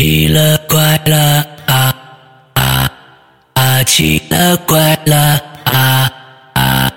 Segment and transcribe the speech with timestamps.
[0.00, 1.94] 奇了怪了啊
[2.54, 2.90] 啊
[3.52, 3.84] 啊！
[3.84, 6.10] 奇了怪了啊
[6.54, 6.92] 啊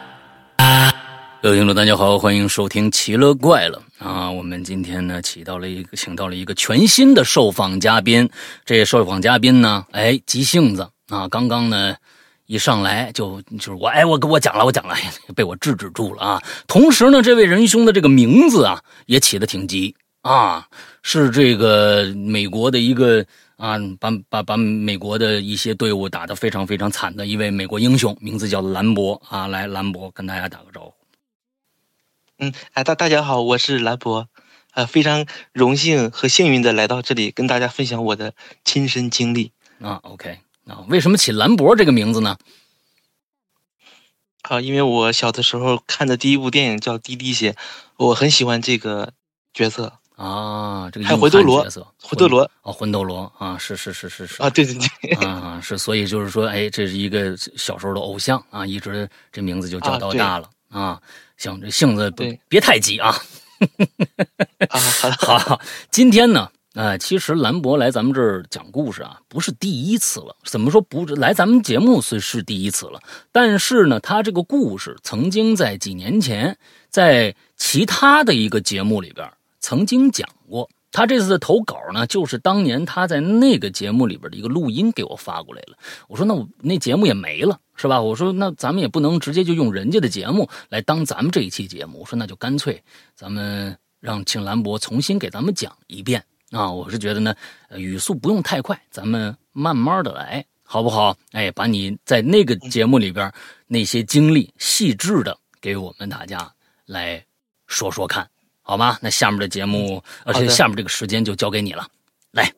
[0.56, 0.94] 啊！
[1.42, 4.32] 各位听众，大家好，欢迎收听《奇了怪了》啊！
[4.32, 8.30] 我们今天呢，请到了一个，请到了一个全新的受访嘉宾。
[8.64, 11.94] 这受访嘉宾呢，哎，急性子啊，刚刚呢
[12.46, 14.96] 一上来就就是我，哎，我给我讲了，我讲了，
[15.36, 16.42] 被我制止住了啊。
[16.68, 19.94] 同时呢，这位仁兄的这个名字啊，也起的挺急
[20.24, 20.70] 啊，
[21.02, 23.26] 是这个美国的一个
[23.58, 29.48] 啊，把把把美国的一些队伍打得非常非常惨的一位美国英雄，名字叫兰博啊。
[29.48, 30.94] 来，兰博跟大家打个招呼。
[32.40, 34.30] 嗯，哎，大大家好，我是兰博，
[34.72, 38.34] 呃，非常荣幸和幸运的来到这里，跟大家分享我的
[38.64, 40.00] 亲身经历啊。
[40.04, 42.38] OK，啊，为什么起兰博这个名字呢？
[44.44, 47.52] 啊，因为我小的时候看的第一部电影叫《滴滴鞋》，
[47.98, 49.12] 我很喜欢这个
[49.54, 50.90] 角色啊。
[50.92, 61.02] 这个还有魂斗罗角色，魂斗罗哦，魂斗罗啊，是是是是是啊，对对对，啊是，所以就是说，哎，这是一个小时候的偶像啊，一直这名字就叫到大了啊。
[61.38, 63.16] 行，这性子别别太急啊。
[64.70, 64.80] 啊，
[65.20, 70.36] 好，好，今天呢，呃，其实兰博来咱们这儿讲故事啊，不是第一次了。
[70.44, 73.00] 怎么说不来咱们节目虽是第一次了，
[73.32, 76.58] 但是呢，他这个故事曾经在几年前
[76.90, 79.30] 在其他的一个节目里边
[79.64, 80.70] 曾经讲过。
[80.96, 85.76] 他这次的投稿呢，就是当年他在那个节目里边的一个录音给我发过来了。
[86.08, 88.00] 我说那我那节目也没了，是吧？
[88.00, 92.02] 我说那咱们也不能直接就用人家的节目来当咱们这一期节目。
[92.02, 92.80] 我说那就干脆
[93.16, 96.72] 咱们让请兰博重新给咱们讲一遍啊！
[96.72, 97.34] 我是觉得呢，
[97.72, 101.18] 语速不用太快，咱们慢慢的来，好不好？
[101.32, 103.34] 哎，把你在那个节目里边
[103.66, 106.54] 那些经历细致的给我们大家
[106.86, 107.26] 来
[107.66, 108.30] 说说看。
[108.64, 108.98] 好吗？
[109.02, 111.88] 那下面的节目，而且下面这个时间就交给你了，
[112.32, 112.52] 来。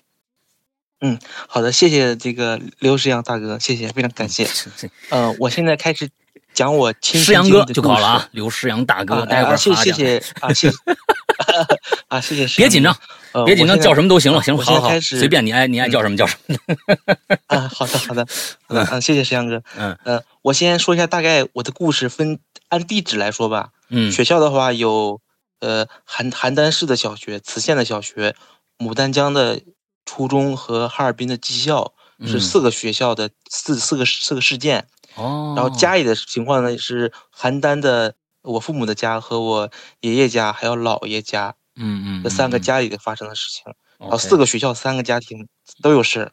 [1.02, 4.48] 嗯，好的，谢谢这个刘诗阳大哥，谢谢，非常感谢。
[5.09, 6.09] 呃，我现在开始
[6.53, 10.77] 讲我亲诗阳哥就好了啊，刘石阳大哥，待会儿谢谢谢啊，谢谢
[12.08, 12.48] 啊，谢谢。
[12.55, 12.95] 别紧张，
[13.45, 16.55] 别紧张，叫什么都行了，行，好好，始随便你爱你爱叫什么叫什么。
[17.48, 18.26] 啊，好的好的，
[18.70, 19.61] 嗯嗯，谢谢石阳哥。
[19.76, 22.39] 嗯呃，我先说一下大概我的故事，分
[22.70, 23.70] 按地址来说吧。
[23.89, 25.20] 嗯，学校的话有。
[25.60, 28.36] 呃，邯邯郸市的小学、磁县的小学、
[28.77, 29.61] 牡丹江的
[30.05, 31.93] 初中和哈尔滨的技校
[32.26, 34.88] 是四个学校的四四个四个事件。
[35.16, 35.54] 哦。
[35.55, 39.71] 然后家里的情况呢是邯郸的我父母的家和我
[40.02, 43.73] 爷爷家还有姥爷家，嗯嗯，这三个家里的发生的事情。
[43.98, 45.48] 然后四个学校三个家庭
[45.82, 46.32] 都有事。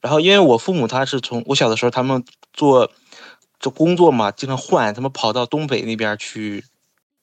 [0.00, 2.90] 然后因为我父母他是从我小的时候他们做
[3.58, 6.64] 这工作嘛，经常换，他们跑到东北那边去。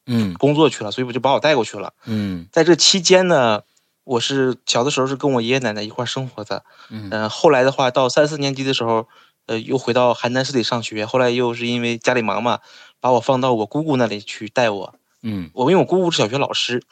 [0.06, 1.94] 嗯，工作去了，所以我就把我带过去了。
[2.06, 3.62] 嗯，在这期间呢，
[4.04, 6.64] 我是小的时候是跟我爷爷奶奶一块生活的。
[6.90, 9.08] 嗯，后来的话到三四年级的时候，
[9.46, 11.06] 呃，又回到邯郸市里上学。
[11.06, 12.60] 后来又是因为家里忙嘛，
[13.00, 14.96] 把我放到我姑姑那里去带我。
[15.22, 16.84] 嗯，我因为我姑姑是小学老师，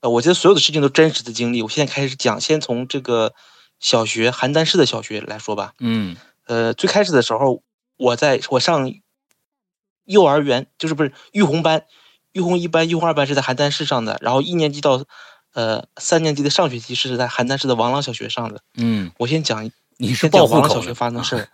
[0.00, 1.62] 呃，我觉得所有的事情都真实的经历。
[1.62, 3.32] 我现在开始讲，先从这个
[3.80, 5.72] 小学邯郸市的小学来说吧。
[5.78, 7.62] 嗯，呃，最开始的时候，
[7.96, 8.92] 我在我上
[10.04, 11.84] 幼儿园，就是不是育红班。
[12.32, 15.04] 育红一班、育红二班是在邯郸市上的，然后一年级到，
[15.54, 18.60] 呃，三年级的上学期是在邯郸市的王朗小学上的。
[18.74, 21.48] 嗯，我先讲，你是报王朗小学发生的事儿，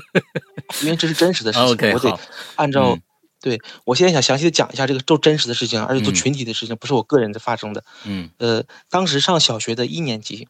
[0.82, 2.18] 因为这是真实的事情，我得
[2.56, 2.98] 按照，
[3.40, 7.84] 对我现在想详细的讲一下这个都真实的事情，而且都群体的事情，不是我个人的发生的。
[8.04, 10.48] 嗯，呃，当时上小学的一年级，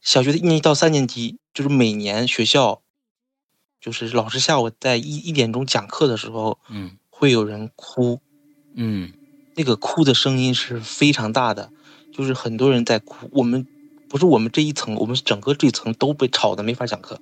[0.00, 2.82] 小学的一年级到三年级，就是每年学校，
[3.80, 8.20] 就是老师下午在一一点钟讲课的时候，嗯，会有人哭。
[8.80, 9.12] 嗯，
[9.56, 11.70] 那个哭的声音是非常大的，
[12.12, 13.28] 就是很多人在哭。
[13.32, 13.66] 我们
[14.08, 17.20] 不是我们这一层，我们整个这一层都被吵的没法讲课。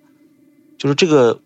[0.76, 1.40] 就是这个，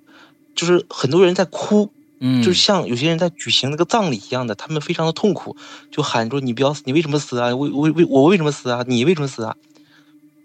[0.56, 5.56] 就是很多人在哭，嗯，就像有些人在举行那个葬礼一样的，他们非常的痛苦，
[5.92, 7.54] 就喊说：“你不要死，你为什么死啊？
[7.54, 8.84] 为为为我为什么死啊？
[8.88, 9.56] 你为什么死啊？”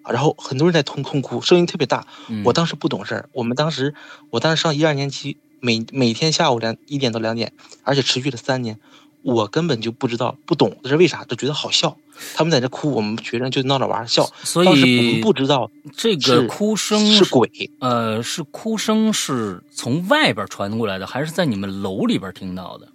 [0.07, 2.05] 然后很多人在痛痛哭，声音特别大。
[2.43, 3.95] 我当时不懂事儿，我们当时
[4.29, 7.51] 我当时上一二年级，每每天下午两一点到两点，
[7.81, 8.79] 而且持续了三年。
[9.25, 11.97] 我根本就不知道，不懂这是为啥，就觉得好笑。
[12.35, 14.29] 他们在这哭，我们学生就闹着玩笑。
[14.43, 17.71] 所以我们不知道这个哭声是鬼。
[17.79, 22.87] 呃，是哭声是从外边传过来的，还是在你们楼里边听到的？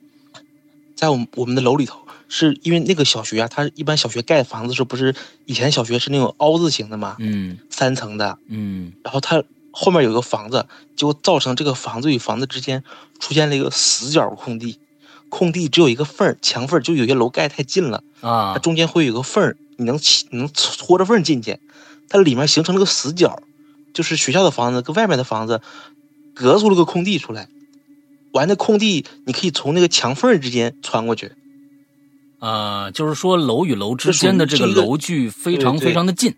[0.94, 1.98] 在我们我们的楼里头，
[2.28, 5.12] 是因为那个小学啊，它一般小学盖房子时候不是
[5.46, 9.42] 以前小学是那种凹字形的嘛，嗯，三层的，嗯，然后它
[9.72, 12.84] 后面有个房子，结果造成这个房子与房子之间
[13.18, 14.78] 出现了一个死角空地。
[15.30, 21.58] 空地只有一个缝儿，墙缝儿就有些楼盖太近了啊，它中间会有个缝儿，你能起你能戳着缝进去，
[22.08, 23.42] 它里面形成了个死角，
[23.94, 25.62] 就是学校的房子跟外面的房子
[26.34, 27.48] 隔出了个空地出来，
[28.32, 31.32] 完那空地你可以从那个墙缝之间穿过去。
[32.40, 36.34] 啊，就是说楼与楼之间的这个楼距非常非常的近。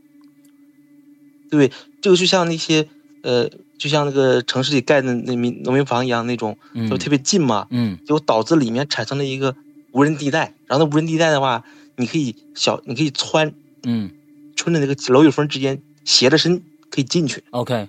[1.48, 2.88] 对，这个就像那些
[3.22, 3.48] 呃，
[3.78, 6.56] 就像那个城市里盖的那民农民房一样那种，
[6.90, 7.66] 就特别近嘛。
[7.70, 7.98] 嗯。
[8.06, 9.54] 就导致里面产生了一个
[9.92, 11.64] 无人地带，然后那无人地带的话，
[11.96, 13.52] 你可以小，你可以穿，
[13.84, 14.10] 嗯，
[14.56, 17.42] 穿着那个楼与缝之间斜着身可以进去。
[17.50, 17.88] OK。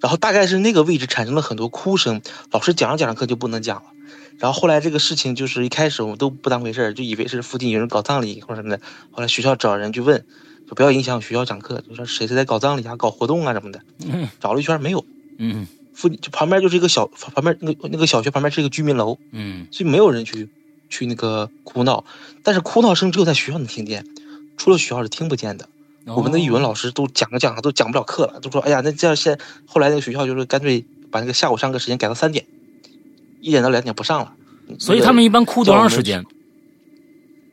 [0.00, 3.90] 然后大概是那个位置产生了很多哭声，老师讲着讲着课就不能讲了。
[4.38, 8.80] 然后后来这个事情就是一开始我们都不当回事儿，就以为是附近有人搞葬礼或者什么的。
[9.10, 10.24] 后来学校找人去问，
[10.70, 13.80] 说不要影响学校讲课，就说谁谁在搞葬礼啊、搞活动啊什么的。
[14.06, 14.28] 嗯。
[14.40, 15.04] 找了一圈没有。
[15.38, 15.66] 嗯。
[15.92, 19.18] 附近就旁边就是一个小旁边那个那个小学旁边是一个居民楼。
[19.32, 19.66] 嗯。
[19.72, 20.48] 所以没有人去
[20.88, 22.04] 去那个哭闹，
[22.44, 24.06] 但是哭闹声只有在学校能听见，
[24.56, 25.68] 出了学校是听不见的。
[26.06, 32.46] 我们的语文老师都讲着讲着都讲不了课了，都说哎呀，那这样现后来那个学校就是干脆把那个下午上课时间改到三点。
[33.40, 34.34] 一点到两点不上了，
[34.78, 36.24] 所以他们一般哭多长时间？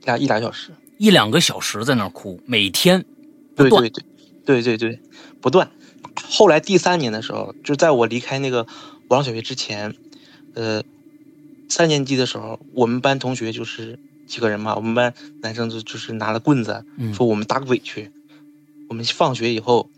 [0.04, 3.06] 俩一俩小时，一两个小时在那儿哭，每天
[3.56, 4.04] 对对对
[4.46, 5.00] 对对对
[5.42, 5.70] 不断。
[6.30, 8.66] 后来第三年的时候，就在我离开那个
[9.08, 9.96] 王小学之前，
[10.56, 10.84] 呃，
[11.70, 16.84] 三年级的时候，我们班同学就是几个人嘛，我们班男生就就是拿了棍子，
[17.14, 18.12] 说我们打鬼去。
[18.90, 19.90] 我们放学以后，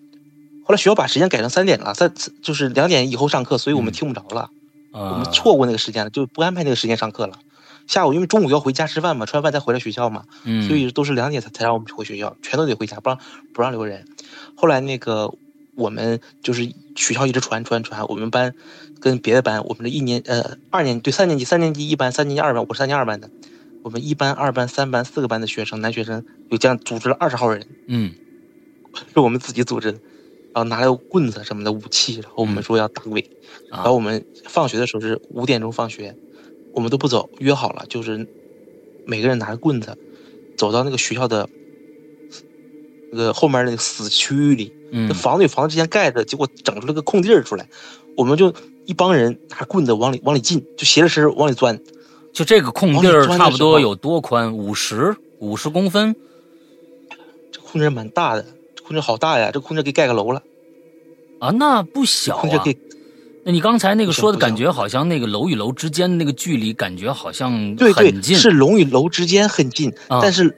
[0.65, 2.11] 后来学校把时间改成三点了，三
[2.41, 4.49] 就是两点以后上课，所以我们听不着了。
[4.91, 7.37] 我们错过那个时间了，就不安排那个时间上课了。
[7.89, 10.25] 下午因为中午要回家吃饭嘛，吃完饭再回来学校嘛，
[10.67, 13.17] 所以都是两点才才让我们回学校，全都得回家，不让
[13.51, 14.05] 不让留人。
[14.55, 15.33] 后来那个
[15.73, 18.53] 我们就是学校一直传传传，我们班
[18.99, 23.27] 跟别的班，我们的一年呃二年对三年级三年级一班，三年级二班，我是三年二班的，
[23.81, 28.13] 我们一班、二班、三班四个班的学生，男学生有这样组织了二十号人，嗯，
[29.11, 29.99] 是我们自己组织的。
[30.51, 33.29] 然后拿来棍子什么的武器，然后我们说要打鬼，
[33.69, 36.15] 然后我们放学的时候是五点钟放学，
[36.73, 38.27] 我们都不走，约好了就是
[39.05, 39.97] 每个人拿着棍子
[40.57, 41.49] 走到那个学校的
[43.11, 47.67] 那个后面那个死区域里，那房子与房子之间盖着，结果整出了个空地儿出来，
[48.15, 48.53] 我们就
[48.85, 51.79] 一帮人拿棍子往里往里进，就斜着身往里钻，
[52.33, 54.55] 就这个空地儿差不多有多宽？
[54.55, 56.15] 五十五十公分？
[57.51, 58.45] 这空地儿蛮大的。
[58.83, 59.51] 空间好大呀！
[59.53, 60.41] 这空间给盖个楼了，
[61.37, 62.63] 啊，那不小啊。
[63.51, 70.55] 你刚才那个说的感觉，好像那个楼与楼之间的那个距离，感觉好像对对，近，是楼与楼之间很近，但是，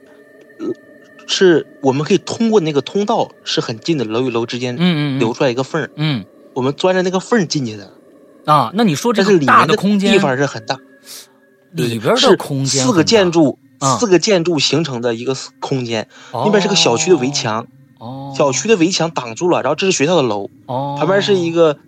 [1.26, 6.24] 是我们可以通过那个通道是很近的，楼与楼之间，嗯嗯，留出来一个缝嗯，
[6.54, 7.92] 我们钻着那个缝儿进去的，
[8.46, 10.78] 啊，那你说这个大的空间地方是很大，
[11.72, 13.58] 里边的空间四个建筑，
[13.98, 17.66] 四个建筑形成的一个空间，那边是个小区的围墙。
[17.98, 21.78] 哦，小区的围墙挡住了，然后这是学校的楼，哦，旁边是一个，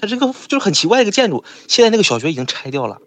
[0.00, 1.44] 它这个就是很奇怪的一个建筑。
[1.66, 2.98] 现在那个小学已经拆掉了，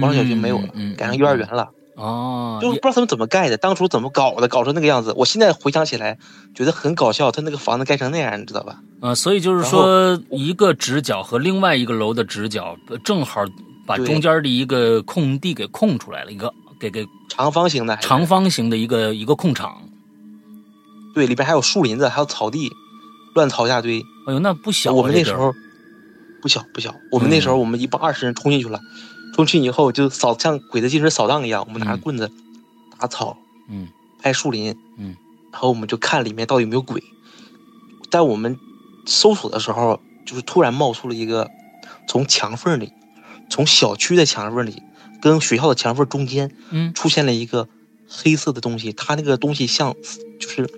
[0.00, 1.70] 王小学没有了，改成幼儿园了。
[1.94, 5.12] 哦，就不知道他们怎么盖的，当初怎么搞的，搞成那个样子。
[5.14, 6.18] 我现在回想起来，
[6.54, 8.78] 觉得很搞笑，他那个房子盖成那样，你知道吧？
[9.02, 12.74] 啊，所以就是说，一个直角和另外一个楼的直角
[13.04, 13.44] 正好
[13.86, 16.50] 把中间的一个空地给空出来了，一个
[16.80, 19.82] 给给长方形的长方形的一个一个空场。
[21.14, 22.72] 对，里边还有树林子，还有草地，
[23.34, 24.00] 乱草一大堆。
[24.26, 24.94] 哎呦，那不小。
[24.94, 25.52] 我们那时候
[26.42, 28.80] 不小不小，我们那时候我们一帮二十人冲进去了，
[29.34, 32.30] 冲进去以后就扫像鬼子进城扫荡一样，我们拿着棍子
[32.98, 33.38] 打草，
[33.70, 35.16] 嗯，拍树林，嗯，
[35.52, 37.02] 然后我们就看里面到底有没有鬼。
[38.10, 38.58] 在我们
[39.06, 41.48] 搜索的时候，就是突然冒出了一个
[42.08, 42.92] 从墙缝里，
[43.48, 44.82] 从小区的墙缝里
[45.22, 47.68] 跟学校的墙缝中间，嗯，出现了一个
[48.08, 49.94] 黑色的东西，它那个东西像
[50.40, 50.68] 就是。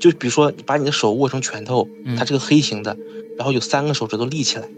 [0.00, 2.94] 就比如说，你把你的手握成拳头，它是个黑形的，
[3.38, 4.68] 然后有三个手指头立起来，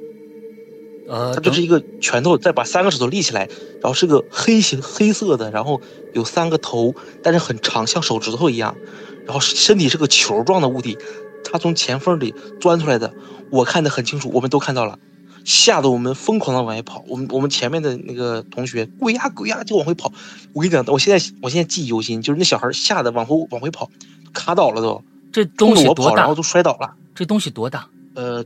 [1.08, 3.48] 呃，它就是一个拳头，再把三个手头立起来，
[3.80, 5.80] 然后是个黑形黑色的，然后
[6.14, 8.76] 有三个头，但是很长，像手指头一样，
[9.24, 10.98] 然后身体是个球状的物体，
[11.44, 13.12] 它从前缝里钻出来的，
[13.50, 14.98] 我看得很清楚，我们都看到了，
[15.44, 20.12] 吓得我们疯狂的往外跑，我们我们前面的那个同学鬼呀鬼呀就往回跑，
[20.52, 23.90] 我跟你讲，我现在我现在记忆犹新，就是那小孩吓得往后往回跑。
[24.32, 26.16] 卡倒了都，这东西多大？
[26.16, 26.94] 然后都摔倒了。
[27.14, 27.88] 这东西多大？
[28.14, 28.44] 呃，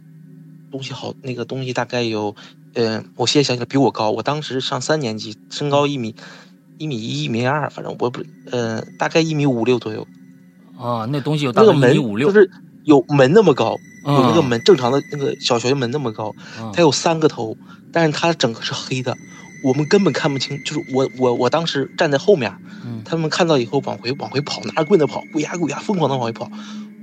[0.71, 2.35] 东西好，那个东西大概有，
[2.75, 4.11] 呃，我现在想起来比我高。
[4.11, 6.15] 我当时上三年级，身高一米
[6.79, 10.07] 一米一、一米二，反正我不，呃，大概一米五六左右。
[10.79, 12.51] 啊，那东西有那个门五六，就是
[12.85, 16.35] 有门那么高，有那个门正常的那个小学门那么高，
[16.73, 17.57] 它有三个头，
[17.93, 19.17] 但是它整个是黑的。
[19.63, 22.51] 我们根本看不清，就是我我我当时站在后面，
[22.83, 26.51] 嗯他们看到以后往回往回跑，拿着棍子跑，鬼呀鬼呀，疯狂的往回跑，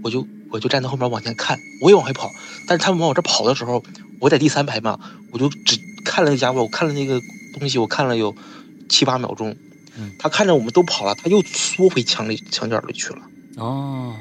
[0.08, 2.32] 我就我就站在后面往前看，我也往回跑，
[2.66, 3.84] 但是他们往我这跑的时候，
[4.22, 4.98] 我在第三排嘛，
[5.34, 7.20] 我就只看了那家伙，我看了那个
[7.54, 8.34] 东西，我看了有
[8.88, 9.54] 七八秒钟
[9.98, 13.20] 嗯，他看着我们都跑了，他又缩回墙里墙角里去了，
[13.58, 14.16] 哦，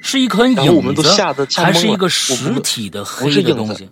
[0.00, 3.88] 是一颗影然后我们都子，吓得吓懵了，还是一个我实们体的不黑是影子的东西？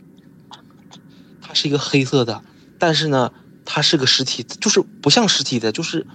[1.42, 2.40] 它是一个黑色的，
[2.78, 3.32] 但是呢，
[3.64, 6.06] 它是个实体，就是不像实体的，就是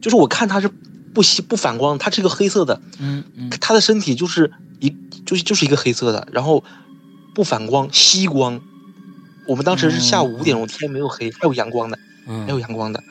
[0.00, 0.70] 就是我看它是
[1.14, 4.50] 不吸不反光，它是个黑色的，嗯嗯它的身体就是
[4.80, 6.62] 一就是就是一个黑色的，然后
[7.34, 8.60] 不反光吸光。
[9.46, 13.02] 我们当时是下午五点钟，天没有黑，还有阳光的，还有嗯阳光的，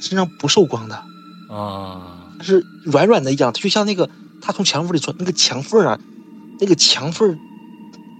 [0.00, 1.02] 身上不受光的，
[1.48, 4.10] 啊它是软软的一样，就像那个
[4.40, 5.98] 它从墙缝里钻那个墙缝啊，
[6.60, 7.38] 那个墙缝，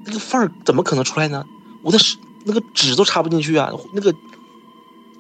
[0.07, 1.45] 那个缝儿怎么可能出来呢？
[1.85, 2.16] 我的手
[2.47, 4.14] 那个纸都插不进去啊，那个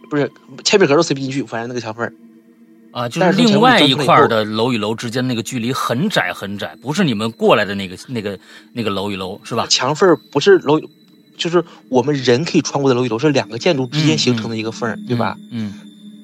[0.08, 0.32] 不是
[0.64, 2.12] 铅笔盒都塞不进去，反正那个墙缝儿。
[2.92, 8.38] 啊，就是另外一块的楼与楼之间那个距离很窄很窄，不是你们过来的那个那个
[8.74, 9.66] 那个楼与楼是吧？
[9.66, 10.80] 墙缝儿不是楼，
[11.36, 15.36] 就是我们人可以穿过的楼与楼，是两个建筑之间嗯形成的一个缝儿，对吧？
[15.50, 15.72] 嗯？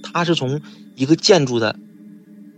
[0.02, 0.60] 它是从
[0.94, 1.74] 一个建筑的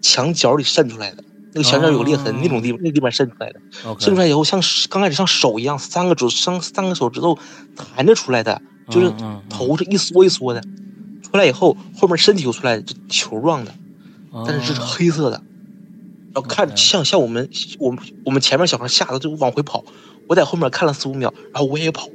[0.02, 1.22] 墙角里渗出来的，
[1.54, 3.60] 那个墙角有裂痕，哦那种地方那个地方渗出来的。
[3.98, 7.38] 渗出来以后，像刚开始像手一样，三个指三三个手指头
[7.76, 9.12] 弹着出来的，就是
[9.48, 10.60] 头是一缩一缩的。
[11.22, 13.72] 出来以后，后面身体又出来，就球状的，
[14.46, 15.42] 但是是哦黑色的。
[16.32, 19.84] 然后看像像我们我们我们前面小孩吓得就往回跑，
[20.28, 22.08] 我在后面看了四五秒，然后我也跑，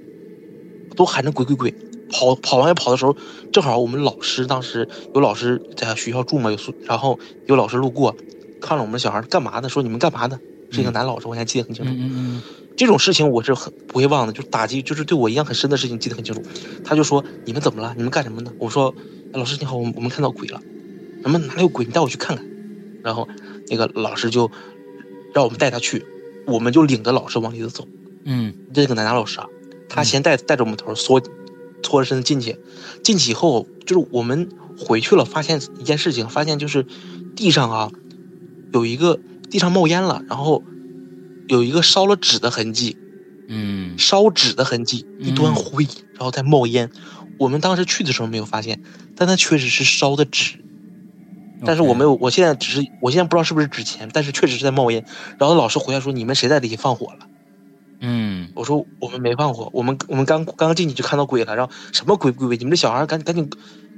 [0.95, 1.74] 都喊着鬼鬼鬼。
[2.12, 3.17] 跑跑完跑的时候，
[3.51, 8.15] 正好我们老师当时有老师在学校住嘛，有宿，然后有老师路过，
[8.62, 9.67] 看了我们小孩干嘛呢？
[9.67, 10.39] 说你们干嘛呢？
[10.72, 11.91] 是一个嗯男老师，我还记得很清楚。
[11.91, 12.41] 嗯嗯
[12.77, 16.43] 这种事情我是很不会忘的，就是打击，就是对我印象很深的事情，记得很清楚。
[16.84, 17.93] 他就说：“你们怎么了？
[17.98, 18.93] 你们干什么呢？”我说
[19.34, 20.62] ：“哎、老师你好，我们我们看到鬼了。
[21.25, 21.84] 什么哪里有鬼？
[21.84, 22.46] 你带我去看看。”
[23.03, 23.27] 然后
[23.67, 24.51] 那个老师就
[25.34, 26.05] 让我们带他去，
[26.46, 27.88] 我们就领着老师往里头走。
[28.24, 29.48] 嗯这个男老师啊，
[29.89, 31.20] 他先带带着我们头缩，
[31.84, 32.60] 缩着身子进去。
[33.03, 36.86] 进去以后，就是我们回去了，发现一件事情，发现就是
[37.36, 37.91] 地上啊
[38.72, 40.63] 有一个地上冒烟了，然后
[41.48, 42.98] 有一个烧了纸的痕迹。
[43.48, 46.89] 嗯烧纸的痕迹，一端嗯灰，然后再冒烟。
[47.38, 48.82] 我们当时去的时候没有发现，
[49.15, 50.55] 但它确实是烧的纸。
[51.64, 55.06] 但是我没有，我现在只是，我现在不知道是不是纸钱，但是确实是在冒烟。
[55.38, 57.28] 然后老师回来说：“你们谁在这里放火了
[58.00, 61.56] 嗯？”我说：“我们没放火，我们我们刚刚进去就看到鬼了。
[61.56, 62.58] 然后什么鬼鬼鬼？
[62.58, 63.50] 你们这小孩赶赶紧，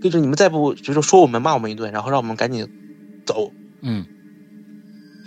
[0.02, 2.68] 跟着你们再不就是说我们骂我们一顿，然后让我们赶紧
[3.26, 3.52] 走。
[3.82, 4.06] 嗯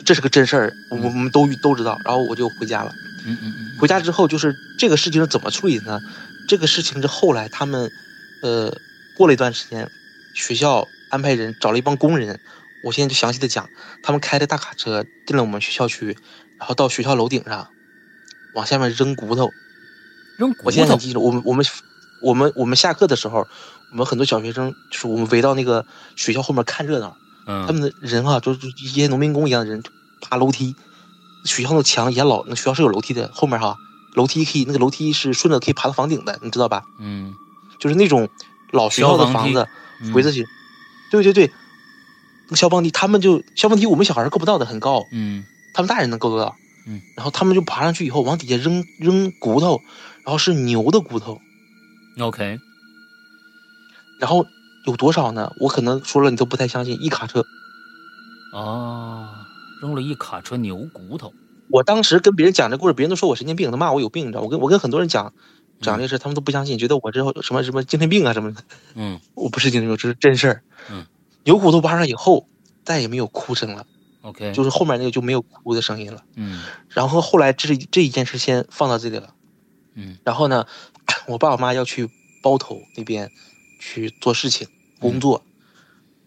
[0.04, 1.98] 这是个真事儿，我们我们都都知道。
[2.04, 2.90] 然后我就回家了。
[3.26, 6.00] 嗯嗯嗯回家之后，就是这个事情是怎么处理的呢？
[6.48, 7.90] 这个事情是后来他们，
[8.42, 8.74] 呃，
[9.16, 9.88] 过了一段时间，
[10.34, 12.40] 学校安排人找了一帮工人，
[12.84, 13.68] 我现在就详细的讲，
[14.02, 16.16] 他们开着大卡车进了我们学校区，
[16.58, 17.68] 然后到学校楼顶上，
[18.54, 19.50] 往下面扔骨头。
[20.38, 21.66] 扔骨我现在头还记得，我们我们
[22.22, 23.46] 我们我们下课的时候，
[23.92, 25.84] 我们很多小学生就是我们围到那个
[26.16, 29.82] 学校后面看热闹，嗯他们的人啊，就是一些农民工一样的人，
[30.22, 30.74] 爬楼梯。
[31.46, 33.74] 学校的墙也老，那学校是有楼梯的，后面哈，
[34.14, 36.82] 楼梯可以，那个楼梯是顺着可以爬到房顶的，你知道吧？
[36.98, 37.32] 嗯
[37.78, 38.28] 就是那种
[38.72, 39.66] 老学校的房子
[40.02, 40.46] 嗯围着去。
[41.10, 41.50] 对对对，
[42.46, 46.56] 那个消防梯，他们就消防梯，我们小孩儿够不到的，很高，嗯他们大人能够得到。
[46.86, 49.80] 嗯，然后他们就爬上去以后，往底下扔扔骨头，
[50.24, 51.38] 然后是牛的骨头
[52.18, 52.58] ，OK
[54.18, 54.46] 然后
[54.86, 55.52] 有多少呢？
[55.60, 57.44] 我可能说了你都不太相信，一卡车。
[58.52, 59.28] 哦，
[59.82, 61.32] 扔了一卡车牛骨头。
[61.68, 64.40] 我当时跟别人讲这故事，别人都说我神经病，他骂我有病，你知道？
[64.40, 65.32] 我跟我跟很多人讲
[65.80, 68.62] 讲这事，他们都不相信，觉得我这什么什么精神病啊什么的。
[68.94, 70.62] 嗯 我不是精神病，这是真事儿。
[70.90, 71.06] 嗯，
[71.44, 72.46] 牛骨头挖上以后，
[72.84, 73.86] 再也没有哭声了
[74.22, 76.22] ，OK 就是后面那个就没有哭的声音了。
[76.36, 79.34] 嗯然后后来这这一件事先放到这里了。
[79.94, 80.66] 嗯然后呢，
[81.26, 82.08] 我爸我妈要去
[82.42, 83.30] 包头那边
[83.78, 84.68] 去做事情
[84.98, 85.42] 工作，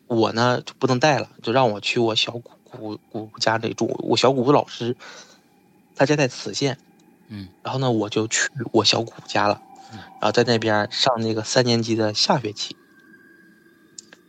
[0.08, 3.96] 我呢就不能带了，就让我去我小姑姑姑家里住。
[4.00, 4.96] 我小姑姑老师，
[5.96, 6.78] 他家在磁县，
[7.34, 7.48] 嗯。
[7.64, 9.60] 然后呢我就去我小姑家了，
[9.92, 9.98] 嗯。
[9.98, 12.78] 然后在那边上那个三年级的下学期，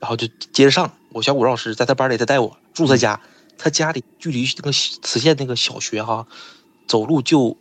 [0.00, 0.90] 然后就接着上。
[1.12, 3.20] 我小姑老师在他班里他带我住他家，
[3.56, 6.26] 他家里距离那个磁县那个小学哈，
[6.88, 7.56] 走路就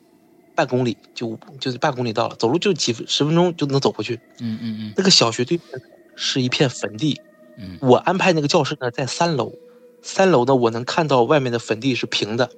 [0.55, 4.19] 半公里，就就是半公里到了，走路就几分十分钟就能走过去。
[4.39, 4.93] 嗯嗯。
[4.97, 5.81] 那个小学对面
[6.15, 7.21] 是一片坟地，
[7.59, 7.77] 嗯。
[7.79, 9.53] 我安排那个教室呢在三楼，
[10.01, 12.49] 三楼呢我能看到外面的坟地是平的，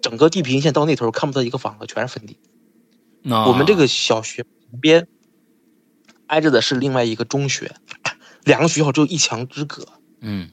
[0.00, 2.38] 整个地平线到那头看不到一个房子，全是坟地。
[3.22, 5.06] 那，我们这个小学旁边
[6.26, 7.74] 挨着的是另外一个中学，
[8.44, 9.86] 两个学校只有一墙之隔。
[10.20, 10.50] 嗯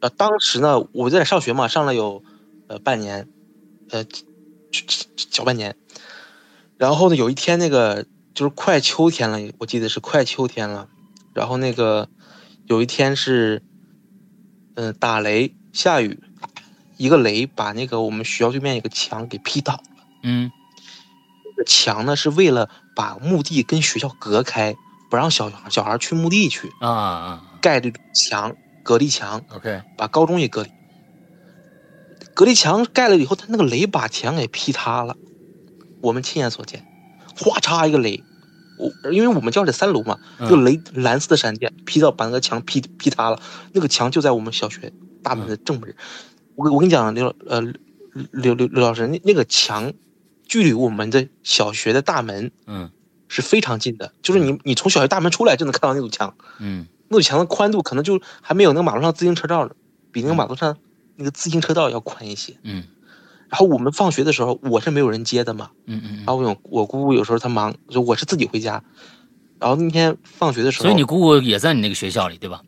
[0.00, 2.22] 呃，当时呢，我在那上学嘛，上了有
[2.68, 3.28] 呃半年，
[3.90, 4.04] 呃
[5.16, 5.76] 小半年。
[6.76, 10.88] 然后呢，有一天那个就是快秋天了，我记得是快秋天了。
[11.34, 12.08] 然后那个
[12.66, 13.62] 有一天是，
[14.74, 16.20] 嗯、打雷下雨，
[16.98, 19.72] 一个雷把那个我们学校对面一个墙给劈倒。
[19.72, 19.82] 了。
[20.24, 20.52] 嗯。
[21.44, 24.76] 这个墙呢是为了把墓地跟学校隔开，
[25.10, 30.70] 不让小小孩去墓地去，啊啊盖这种墙隔离墙，，OK，把高中也隔离。
[32.32, 35.16] 隔离墙盖了以后，他那个雷把墙给劈塌了，
[36.00, 36.86] 我们亲眼所见，
[37.36, 38.22] 哗嚓一个雷，
[38.78, 44.92] 我因为我们教室三楼嘛，就雷蓝色的闪电劈到把那个墙劈劈塌了，那个墙就在我们小学
[45.24, 45.92] 大门的正门。
[46.58, 47.60] 我我跟你讲，刘呃
[48.32, 49.92] 刘刘刘老师，那那个墙
[50.44, 52.90] 距离我们的小学的大门嗯
[53.28, 59.70] 是非常近的，就是你你从小学大门出来就能看到那堵墙，嗯那堵墙的宽度可能就还没有那个马路上自行车道呢，
[60.10, 60.76] 比那个马路上
[61.14, 62.56] 那个自行车道要宽一些。
[62.64, 62.82] 嗯
[63.48, 68.82] 然后我们放学的时候，我是没有人接的嘛，嗯嗯然后我我姑姑有时候她忙，就我是自己回家。
[69.60, 72.62] 然后那天放学的时候，所以你姑姑也在你那个学校里对吧？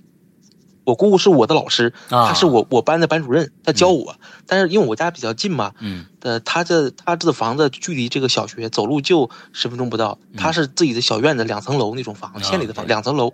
[0.84, 4.16] 我姑姑是我的老师，啊，她是我我班的班主任，她教我。
[4.46, 10.18] 但是因为我家比较近嘛，嗯呃，她这她这房子距离这个小学走路就十分钟不到。
[10.32, 13.32] 嗯她是自己的小院子，两层楼那种房，啊县里的房，对两层楼，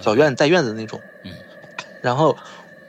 [0.00, 1.00] 小院带院子的那种。
[1.24, 1.32] 嗯。
[2.02, 2.36] 然后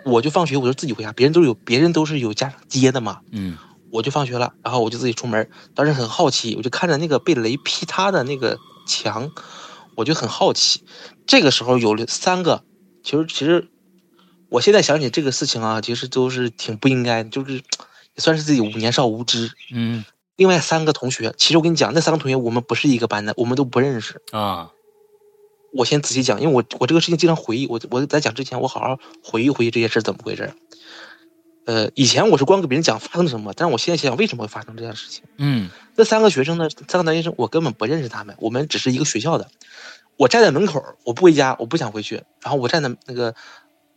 [0.03, 3.19] 我就放学，我就自己回家，别人都有别人都是有家长接的嘛。
[3.31, 3.57] 嗯
[3.91, 9.31] 我就放学了，然后我就自己出门，当时很好奇，我就看着那个被雷劈塌的那个墙，
[9.95, 10.83] 我就很好奇。
[11.25, 12.61] 这个时候有了三个，
[13.03, 13.69] 其实其实
[14.49, 17.61] 我现在想起这个事情啊，其实都是挺不应该的，就是也
[18.17, 19.51] 算是自己年少无知。
[19.71, 20.03] 嗯
[20.35, 24.21] 另外三个同学，其实我跟你讲，那三个同学我们不是一个班的，我们都不认识。
[24.31, 24.71] 啊
[25.73, 30.53] 我先仔细讲，因为我我这个事情经常回忆，我我在讲之前，我好好回忆回忆这些事儿怎么回事。
[31.65, 35.23] 呃，以前我是光给别人讲发生什么，但是我现在想想为什么会发生这样的事情。
[35.37, 39.49] 嗯那三个学生呢，三个男学生，我根本不认识他们，我们只是一个学校的。
[40.17, 42.23] 我站在门口，我不回家，我不想回去。
[42.41, 43.35] 然后我站在那个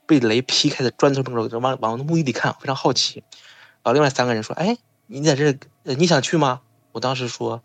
[0.08, 3.22] 被雷劈开的砖头门口，往往墓地里看，非常好奇。
[3.82, 7.62] 然后另外三个人说：“哎，你在这，呃你想去吗？”我当时说：“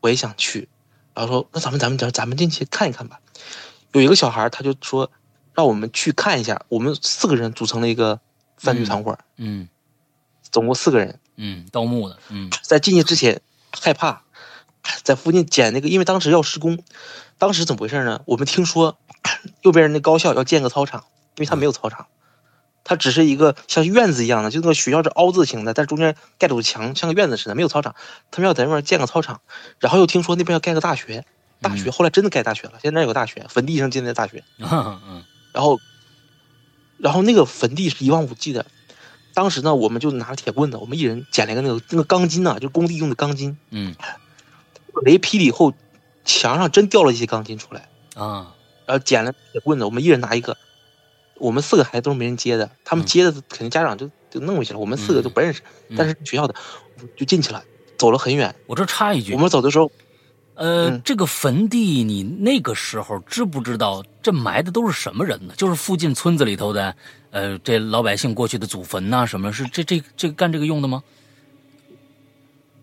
[0.00, 0.68] 我也想去。”
[1.14, 3.18] 然后说：“那咱们咱们咱咱们进去看一看吧。”
[3.92, 5.10] 有一个小孩他就说
[5.54, 8.20] ：“让我们去看一下。”我们四个人组成了一个
[8.58, 9.68] 犯罪团伙，嗯
[10.42, 11.18] 总共四个人。
[11.36, 14.22] 嗯，盗墓的，嗯在进去之前害怕，
[15.02, 16.78] 在附近捡那个，因为当时要施工，
[17.38, 18.20] 当时怎么回事呢？
[18.26, 18.98] 我们听说
[19.62, 21.04] 右边那高校要建个操场，
[21.38, 22.06] 因为它没有操场，
[22.84, 27.94] 它只是一个像院子一样的，就那个学校是凹字形的，但是中间盖堵墙，像个院子似的，没有操场。
[28.30, 29.40] 他们要在那边建个操场，
[29.78, 31.24] 然后又听说那边要盖个大学，
[31.60, 34.44] 大学后来真的盖大学了，现在有个大学，坟地上建的大学。
[34.58, 35.24] 嗯
[35.54, 35.80] 然后，
[36.98, 38.66] 然后那个坟地是一望无际的。
[39.34, 43.56] 当时呢，我们就拿着铁棍子，我们一人捡了一个那个那个钢筋呐、就工地用的钢筋。
[43.70, 43.94] 嗯
[45.02, 45.72] 雷劈了以后，
[46.24, 50.56] 墙上真掉了一些钢筋出来，啊然后捡了铁棍子，我们一人拿一个。
[51.38, 54.78] 我们四个孩子都是没人接的，他们嗯接的肯定家长就就弄回去了。
[54.78, 56.54] 我们四个都不认识，嗯但是学校的
[57.16, 57.62] 就进去了，
[57.96, 58.54] 走了很远。
[58.66, 59.90] 我这插一句我，们走的时候，
[60.54, 65.54] 呃，嗯这个坟地你那个时候知不知道这埋的都是什么人呢？
[65.56, 66.96] 就是附近村子里头的，
[67.30, 71.02] 呃，这老百姓过去的祖坟呐、什么是这这这干这个用的吗？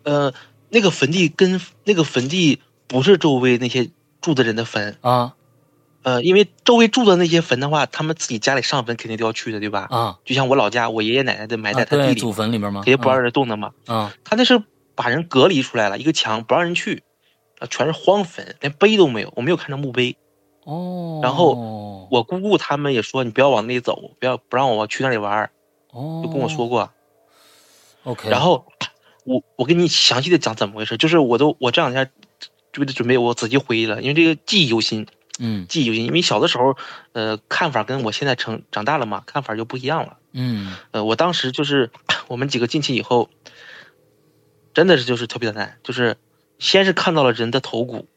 [0.04, 0.34] 呃，
[0.70, 3.90] 那个坟地跟那个坟地不是周围那些
[4.22, 5.36] 住的人的坟，啊
[6.06, 9.88] 呃，因为周围住的那些坟的话，他们自己家里上坟肯定都要去的，对吧？
[9.90, 12.82] 啊就像我老家，我爷爷奶奶的埋在他地里，祖坟里边吗？
[12.82, 13.72] 肯定不让人动的嘛。
[13.88, 14.62] 啊他那是
[14.94, 17.02] 把人隔离出来了，一个墙不让人去，
[17.58, 20.16] 啊，全是荒坟，连碑都没有，我没有看到墓碑。
[20.64, 25.50] 哦，然后我姑姑他们也说，你不要往那里走，不要不让我去那里玩儿，
[25.92, 26.92] 哦就跟我说过。
[28.04, 28.66] ，OK，然后
[29.24, 32.12] 我我跟你详细的讲怎么回事，就是我都我这两天
[32.72, 35.08] 就为了准备，我仔细回忆了，因为这个记忆犹新，
[35.40, 36.06] 嗯记忆犹新。
[36.06, 36.78] 因为小的时候，
[37.14, 40.18] 呃，看法跟我现在成长大了嘛，看法就不一样了。
[40.34, 41.92] 嗯呃，我当时就是
[42.28, 43.30] 我们几个进去以后，
[44.74, 46.18] 真的是就是特别的难，就是
[46.60, 48.08] 先是看到了人的头骨，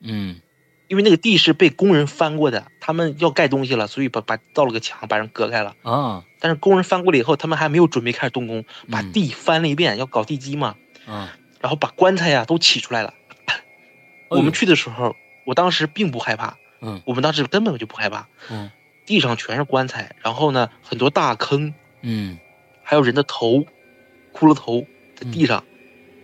[0.00, 0.40] 嗯
[0.88, 5.74] 因为那个地是被工人翻过的，他们要盖东西了，所以把把造了个墙，把人隔开了。
[5.82, 10.76] 啊但是工人翻过了以后，他们还没有准备开始动工，把嗯地翻了一遍，要搞地基嘛，
[11.06, 13.14] 啊，然后把棺材呀都起出来了。
[14.28, 18.70] 我们去的时候，我当时并不害怕，嗯我们当时根本就不害怕，嗯
[19.06, 22.38] 地上全是棺材，然后呢很多大坑，嗯
[22.82, 23.64] 还有人的头，
[24.34, 25.64] 骷髅头在地上，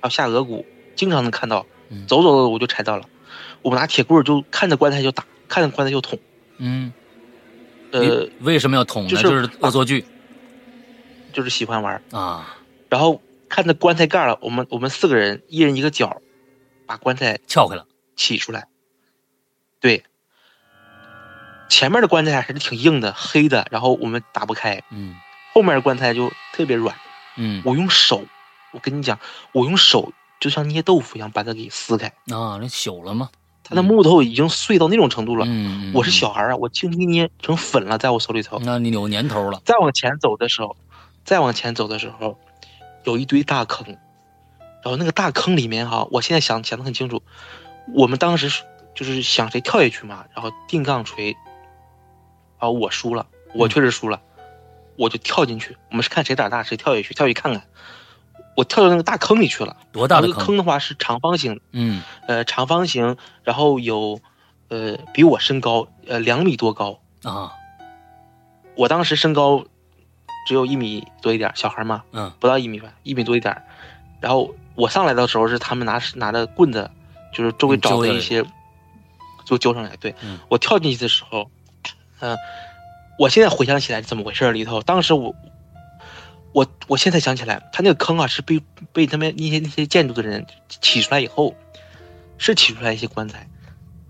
[0.01, 1.65] 还有下颌骨，经常能看到。
[1.95, 3.07] 嗯走走走我就踩到了，
[3.61, 6.19] 我们拿铁棍儿就看着棺材就打，看着棺材就捅。
[6.57, 6.91] 嗯，
[7.91, 9.11] 呃，为什么要捅呢？
[9.11, 10.03] 就就是是恶作剧
[11.35, 12.03] 就是喜欢玩。
[12.11, 12.57] 啊，
[12.89, 16.23] 然后看着棺材盖了，我们我们四个人一人一个角，
[16.87, 17.87] 把棺材撬开了。
[18.17, 18.67] 起出来。
[19.83, 20.05] 对，
[21.69, 24.83] 前面的棺材还是挺硬的，黑的，然后我们打不开。
[24.91, 25.15] 嗯
[25.55, 26.97] 后面的棺材就特别软，
[27.37, 28.25] 嗯我用手，
[28.73, 29.19] 我跟你讲，
[29.53, 32.07] 我用手就像捏豆腐一样把它给撕开。
[32.07, 33.29] 啊，那朽了吗？
[33.63, 35.45] 它的木头已经碎到那种程度了。
[35.47, 38.59] 嗯，嗯我是嗯小孩儿啊，我轻轻一捏成粉了，在我手里头。
[38.65, 39.61] 那你有年头了。
[39.67, 40.75] 再往前走的时候，
[41.25, 42.39] 再往前走的时候，
[43.05, 47.23] 有一堆大坑，然后那个大坑里面哈，我现在想想的很清楚，
[47.95, 48.63] 我们当时是
[48.95, 51.37] 就是想谁跳下去嘛，然后定杠锤，
[52.59, 54.21] 然后我输了，我确实输了，
[54.97, 57.63] 我就跳进去，我们是看谁胆大谁跳下去，跳下去看看，
[58.57, 60.45] 我跳到那个大坑里去了，多大的坑？
[60.47, 62.03] 坑的话是长方形，嗯。
[62.29, 64.21] 呃，长方形，然后有，
[64.69, 67.53] 呃，比我身高呃两米多高，啊。
[68.75, 69.67] 我当时身高
[70.47, 73.63] 只有一米多一点，小孩嘛，嗯不到一米吧，一米多一点。
[74.19, 76.91] 然后我上来的时候是他们拿拿着棍子，
[77.35, 78.43] 就是周围找的一些，
[79.53, 79.97] 就揪上来。
[79.97, 81.51] 对、嗯我跳进去的时候，
[82.21, 82.37] 嗯、
[83.19, 85.35] 我现在回想起来是怎么回事里头，当时我。
[86.55, 88.61] 我我现在想起来，他那个坑啊是被
[88.93, 91.57] 被他们那些那些建筑的人起出来以后，
[92.37, 93.49] 是起出来一些棺材，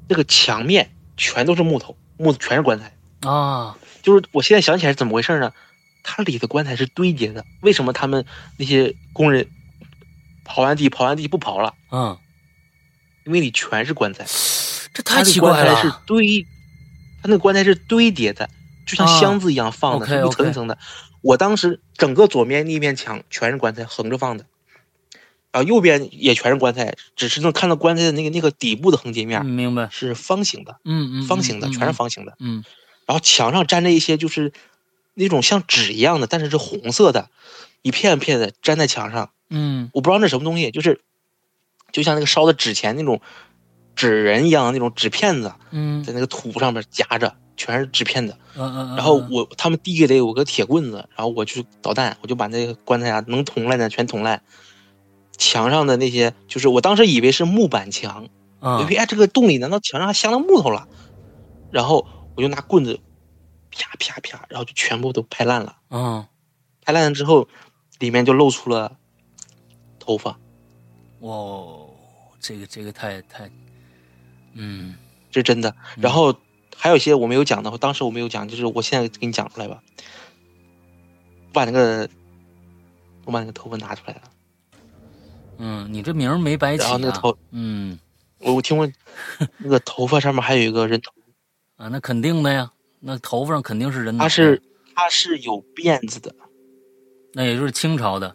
[0.09, 2.93] 那个墙面全都是木头，木全是棺材。
[3.31, 5.53] 啊就是我现在想起来是怎么回事呢？
[6.03, 8.25] 它里的棺材是堆叠的，为什么他们
[8.57, 9.47] 那些工人
[10.45, 11.73] 刨完地刨完地不刨了？
[11.93, 12.19] 嗯，
[13.25, 14.27] 因为里全是棺材，
[14.93, 15.73] 这太奇怪了。
[15.73, 16.43] 棺材是堆，
[17.23, 18.49] 他那个棺材是堆叠的，
[18.87, 20.79] 就像啊箱子一样放的一层一层的。
[21.21, 24.45] 我当时整个左面那面墙全是棺材，横着放的，
[25.53, 29.89] 然后右边也全是棺材，只是能看到棺材的那个那个底部的横截面嗯明白。
[29.91, 31.93] 是方形的，嗯嗯，方形的，嗯全是。
[31.93, 32.37] 方形的。
[32.41, 32.65] 嗯
[33.07, 34.53] 然后墙上粘着一些就是
[35.15, 37.31] 那种像纸一样的，但是是红色的，
[37.83, 39.31] 一片片的粘在墙上。
[39.51, 41.01] 嗯我不知道那什么东西，就是
[41.93, 43.21] 就像那个烧的纸钱那种
[43.95, 48.37] 纸人一样的那种纸片子，嗯在那个土上面夹着，全是纸片子。
[48.57, 48.97] 嗯嗯。
[48.97, 54.43] 然后我他们递给了我个铁棍子，然后我去捣蛋，我就把那个棺材啊能捅烂的全捅烂。
[55.39, 58.29] 墙上的那些，就是我当时以为是木板墙，
[58.61, 60.87] 我啊以为哎这个洞里难道墙上还镶了木头了？
[61.71, 63.01] 然后我就拿棍子
[63.71, 65.77] 啪啪啪，然后就全部都拍烂了。
[65.91, 66.25] 嗯，
[66.85, 67.49] 拍烂了之后，
[67.99, 68.97] 里面就露出了
[69.99, 70.39] 头发，
[71.21, 71.33] 哇，
[72.39, 73.51] 这个这个太太，
[74.55, 74.95] 嗯
[75.31, 75.75] 这是真的。
[75.97, 76.37] 然后
[76.77, 79.83] 还有一些我没有讲的，当时我没有讲，就是我现在给你讲出来吧。
[81.49, 82.09] 我把那个
[83.25, 84.23] 我把那个头发拿出来了，
[85.59, 86.85] 嗯，你这名儿没白起啊。
[86.85, 87.99] 然后那个头，嗯
[88.39, 88.91] 我我听过
[89.59, 91.13] 那个头发上面还有一个人头，
[91.77, 94.25] 啊，那肯定的呀，那头发上肯定是人脑袋。
[94.25, 94.63] 它是
[94.95, 96.35] 他是有辫子的，
[97.35, 98.35] 那也就是清朝的。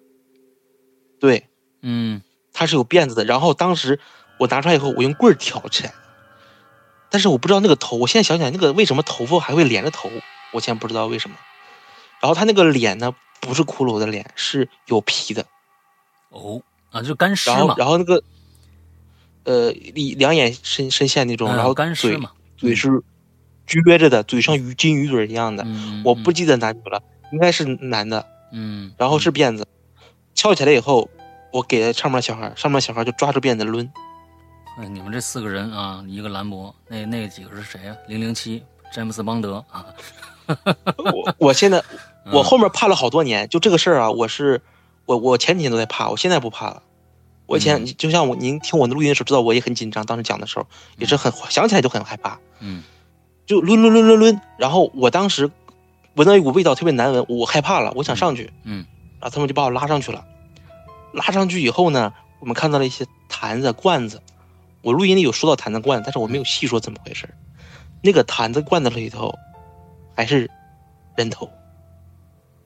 [1.19, 1.49] 对，
[1.81, 2.21] 嗯
[2.53, 3.25] 他是有辫子的。
[3.25, 3.99] 然后当时
[4.39, 5.93] 我拿出来以后，我用棍儿挑起来，
[7.09, 10.09] 但是我不知道那个头，我现在想起来那个为什么头发还会连着头，
[10.53, 11.35] 我现在不知道为什么。
[12.19, 15.45] 然后他那个脸呢，不是骷髅的脸，是有皮的。
[16.29, 18.23] 哦啊，就是干尸然后嘛，然后那个，
[19.43, 19.71] 呃，
[20.17, 22.31] 两眼深深陷那种，嗯然后嘴干尸嘛。
[22.57, 22.89] 嘴是
[23.67, 25.63] 撅着的，嘴像鱼金鱼嘴一样的。
[25.65, 28.25] 嗯，我不记得男女了，应该是男的。
[28.51, 29.67] 嗯，然后是辫子，
[30.33, 31.09] 翘起来以后，
[31.51, 33.91] 我给了上面小孩，上面小孩就抓住辫子抡。
[34.77, 37.95] 哎，你们这四个人啊，一个兰博，那那几个是谁啊？
[38.07, 38.63] 零零七，
[38.93, 39.85] 詹姆斯邦德啊。
[40.97, 41.83] 我我现在
[42.25, 44.61] 嗯我后面怕了好多年，就这个事儿啊，我是
[45.05, 46.83] 我我前几天都在怕，我现在不怕了。
[47.47, 52.83] 我以前、嗯就像我您听我的录音的时候，知道我也很紧张，当时讲的时候也是很想起来就很害怕，嗯
[53.47, 54.39] 就抡抡抡抡抡。
[54.59, 55.49] 然后我当时
[56.13, 58.85] 闻到一股味道特别难闻，我害怕了，我想上去，嗯
[59.19, 60.23] 然后他们就把我拉上去了。
[61.13, 64.21] 拉上去以后呢，我们看到了一些坛子、罐子。
[64.81, 67.33] 我录音里有说到坛子、罐，但是我没有细说怎么回事儿。
[68.01, 69.33] 那个坛子、罐子里头
[70.15, 70.49] 还是
[71.15, 71.49] 人头。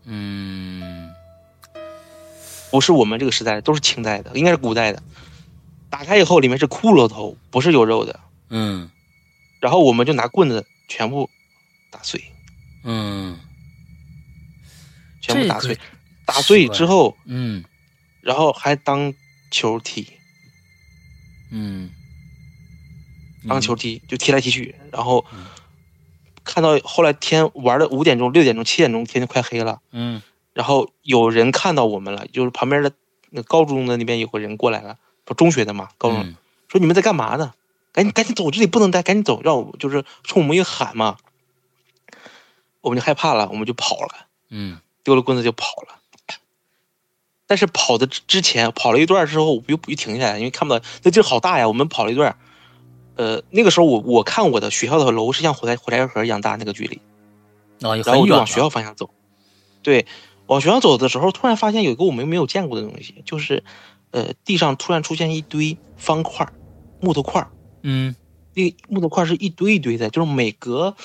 [0.04, 1.10] 嗯
[2.72, 5.04] 不是我们这个时代的，都是清代的，应该是古代的。
[5.90, 8.20] 打开以后，里面是骷髅头，不是有肉的。
[8.50, 8.90] 嗯
[9.60, 11.30] 然后我们就拿棍子全部
[11.92, 12.24] 打碎，
[12.84, 13.38] 嗯
[15.22, 15.76] 全部打碎。
[15.76, 15.82] 这个
[16.26, 17.64] 打碎之后，嗯
[18.22, 19.14] 然后还当
[19.52, 20.08] 球踢，
[21.52, 21.90] 嗯，
[23.48, 24.76] 当球踢就踢来踢去。
[24.92, 25.46] 然后嗯
[26.44, 29.80] 看到后来天玩的五点钟、六点钟、七点钟，天就快黑了。
[29.92, 30.22] 嗯
[30.54, 32.92] 然后有人看到我们了，就是旁边的
[33.30, 36.36] 那高中的那边有个人过来了，说中学的嘛，高中、嗯
[36.68, 37.54] 说你们在干嘛呢？
[37.92, 41.18] 赶紧赶紧走，这里不能待，赶紧走，让我就是冲我们一喊嘛，
[42.80, 46.00] 我们就害怕了，我们就跑了，嗯丢了棍子就跑了。
[47.46, 51.68] 但是跑的之之前，跑了一段之后，我又又停下来，因为看不到那地儿好大呀。
[51.68, 52.38] 我们跑了一段，
[53.16, 57.02] 呃，那个时候我我看我的学校的楼是像火柴火柴盒一样大那个距离，
[57.82, 59.10] 啊，也然后我就往学校方向走。
[59.84, 60.06] 对，
[60.46, 63.64] 往学校走的时候，突然发现有一个我们没有见过的东西，就是，
[64.12, 66.54] 呃，地上突然出现一堆方块儿
[67.00, 67.52] 木头块儿
[67.84, 68.16] 嗯
[68.54, 70.96] 那个木头块儿是一堆一堆的，就是每隔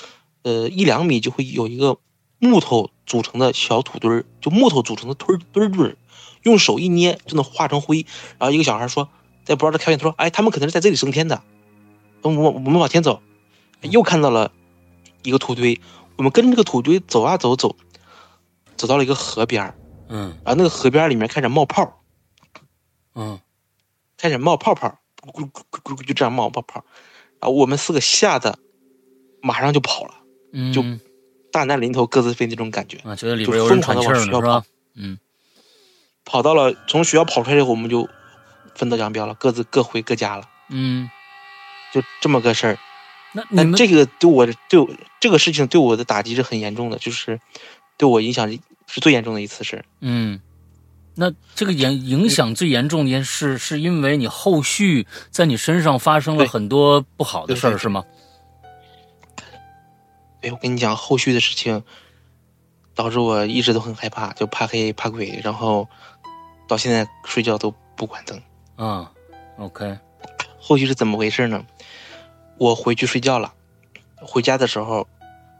[0.43, 1.97] 呃一两米就会有一个
[2.39, 5.97] 木头组成的小土堆儿，就木头组成的堆儿堆儿堆儿，
[6.43, 8.05] 用手一捏就能化成灰。
[8.37, 9.09] 然后一个小孩说，
[9.43, 11.41] 在不知道这开玩笑，他说：“哎，他们可能是在这里升天的。”
[12.21, 13.21] 我我我们往前走，
[13.81, 14.51] 又看到了
[15.23, 15.79] 一个土堆，
[16.15, 17.75] 我们跟着这个土堆走啊走走，
[18.75, 19.75] 走到了一个河边儿，
[20.09, 20.35] 嗯。
[20.43, 21.93] 然后那个河边儿里面开始冒泡儿，
[23.15, 23.39] 嗯。
[24.17, 26.83] 开始冒泡泡，咕咕咕咕咕咕就这样冒泡泡，
[27.39, 28.57] 然后我们四个吓得
[29.41, 30.15] 马上就跑了，
[30.53, 30.83] 嗯，就
[31.51, 32.97] 大难临头各自飞那种感觉。
[32.99, 34.67] 啊，觉得里就边有人喘疯狂地气儿呢，是吧往学校跑？
[34.95, 35.19] 嗯。
[36.25, 38.09] 跑到了从学校跑出来以后，我们就
[38.75, 41.09] 分道扬镳了，各自各回各家了，嗯，
[41.93, 42.77] 就这么个事儿。
[43.33, 47.39] 那那这个对我对我这个事情对我的打击是很严重的，就是
[47.97, 48.49] 对我影响
[48.87, 49.85] 是最严重的一次事儿。
[49.99, 50.41] 嗯，
[51.15, 58.03] 那这个影影响最严重的是是因为你后续在你身上发生了很多不好的事儿，是吗？
[60.41, 61.83] 对，我跟你讲，后续的事情
[62.95, 65.87] 导致我一直都很害怕，就怕黑怕鬼，然后
[66.67, 68.41] 到现在睡觉都不关灯。
[68.75, 69.11] 啊
[69.57, 69.97] ，OK，
[70.59, 71.65] 后续是怎么回事呢？
[72.57, 73.53] 我回去睡觉了，
[74.15, 75.07] 回家的时候，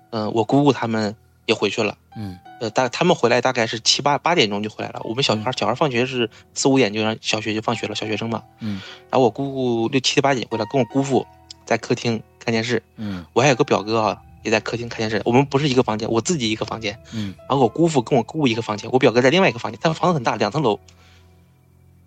[0.10, 1.98] 嗯、我姑姑他们也回去了。
[2.16, 5.00] 嗯呃，大他们回来大概是七八八点钟就回来了。
[5.04, 8.44] 我们小孩小孩放学是四五点就让小学就放学了，小学生嘛。
[8.60, 8.82] 嗯
[9.12, 11.28] 然后我姑姑六七八点回来，跟我姑父
[11.66, 12.82] 在客厅看电视。
[12.96, 15.22] 嗯我还有个表哥啊，也在客厅看电视。
[15.24, 17.00] 我们不是一个房间，我自己一个房间。
[17.14, 19.80] 嗯然后我姑父跟我姑姑一个房间，我表哥在另外一个房间。
[19.80, 20.80] 他房子很大，两层楼。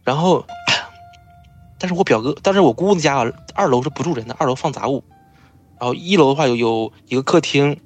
[0.02, 0.44] 然后，
[1.80, 5.02] 但是我表哥，但是我姑姑的家啊，二楼是不住人的，二楼放杂物。
[5.80, 7.80] 然后一楼的话有有一个客厅，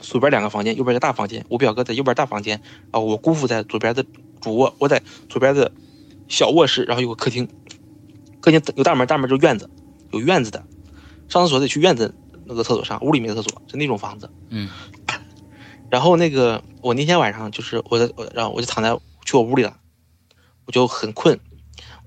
[0.00, 1.46] 左边两个房间，右边一个大房间。
[1.48, 4.04] 我表哥在右边大房间，然后我姑父在左边的
[4.40, 5.70] 主卧，我在左边的
[6.26, 7.48] 小卧室，然后有个客厅，
[8.40, 9.70] 客厅有大门，大门就是院子，
[10.10, 10.64] 有院子的。
[11.28, 12.12] 上厕所得去院子
[12.44, 14.28] 那个厕所上，屋里没厕所，是那种房子。
[14.50, 14.68] 嗯
[15.88, 19.76] 然后那个我那天晚上就是我在我然后我就躺在去我屋里了，
[20.64, 21.38] 我就很困，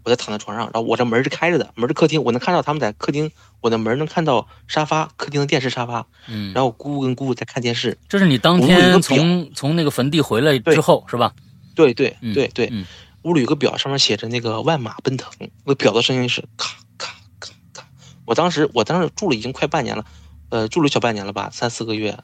[0.09, 11.33] 我在躺在床上，然后我这门是开着的，门是客厅，我能看到他们在客厅，我的门能看到沙发，客厅的电视沙发，嗯，然后我姑姑跟姑姑在看电视，这是你当天从从那个坟地回来之后是吧？
[11.75, 12.85] 对对嗯对对，嗯。
[13.23, 15.29] 屋里有个表，上面写着那个万马奔腾，
[15.65, 17.85] 那表的声音是咔咔咔咔，
[18.25, 20.05] 我当时我当时住了已经快半年了，
[20.49, 22.17] 呃，住了小半年了吧，三四个月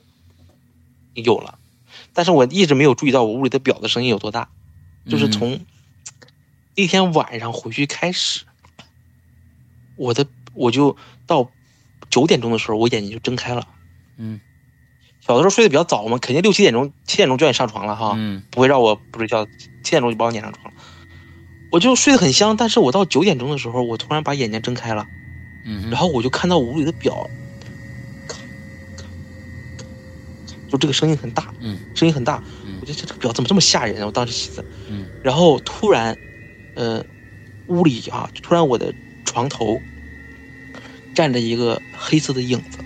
[1.13, 1.59] 有了，
[2.13, 4.47] 但是我一直没有注意到我屋里的表的声音有多大，
[5.07, 5.31] 就是嗯。
[5.31, 5.59] 从
[6.75, 8.43] 那天晚上回去开始，
[9.95, 11.49] 我的我就到
[12.09, 13.67] 九点钟的时候，我眼睛就睁开了。
[14.17, 14.39] 嗯
[15.21, 18.13] 小的时候睡得比较早嘛，肯定六七点钟、七点钟就让你上床了哈。
[18.15, 19.45] 嗯不会让我不睡觉，
[19.83, 20.73] 七点钟就把我撵上床了。
[21.71, 25.07] 我就睡得很香，但是我到九点钟的时候，我突然把眼睛睁开了，
[25.65, 27.27] 嗯，然后我就看到屋里的表，
[30.69, 34.05] 就这个声音很大，嗯声音很大，嗯我觉得这这个表怎么这么吓人啊？
[34.05, 36.15] 我当时寻思，嗯然后突然，
[36.75, 37.03] 呃，
[37.67, 39.81] 屋里啊，突然我的床头
[41.13, 42.79] 站着一个黑色的影子，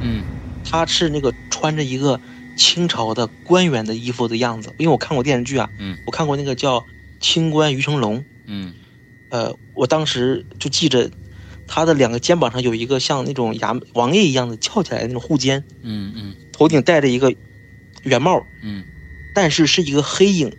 [0.00, 0.24] 嗯。
[0.70, 2.20] 他是那个穿着一个
[2.54, 5.96] 清朝的官员的衣服的样子，因为我看过电视剧啊，嗯。
[6.04, 6.80] 我看过那个叫
[7.20, 8.74] 《清官于成龙》，嗯。
[9.30, 11.10] 呃，我当时就记着
[11.66, 16.34] 他的两个肩膀上有一个像那种衙王爷一样的翘起来的那种护肩，嗯嗯。
[16.52, 17.34] 头顶戴着一个
[18.02, 18.84] 圆帽，嗯。
[19.34, 20.52] 但是是一个黑影，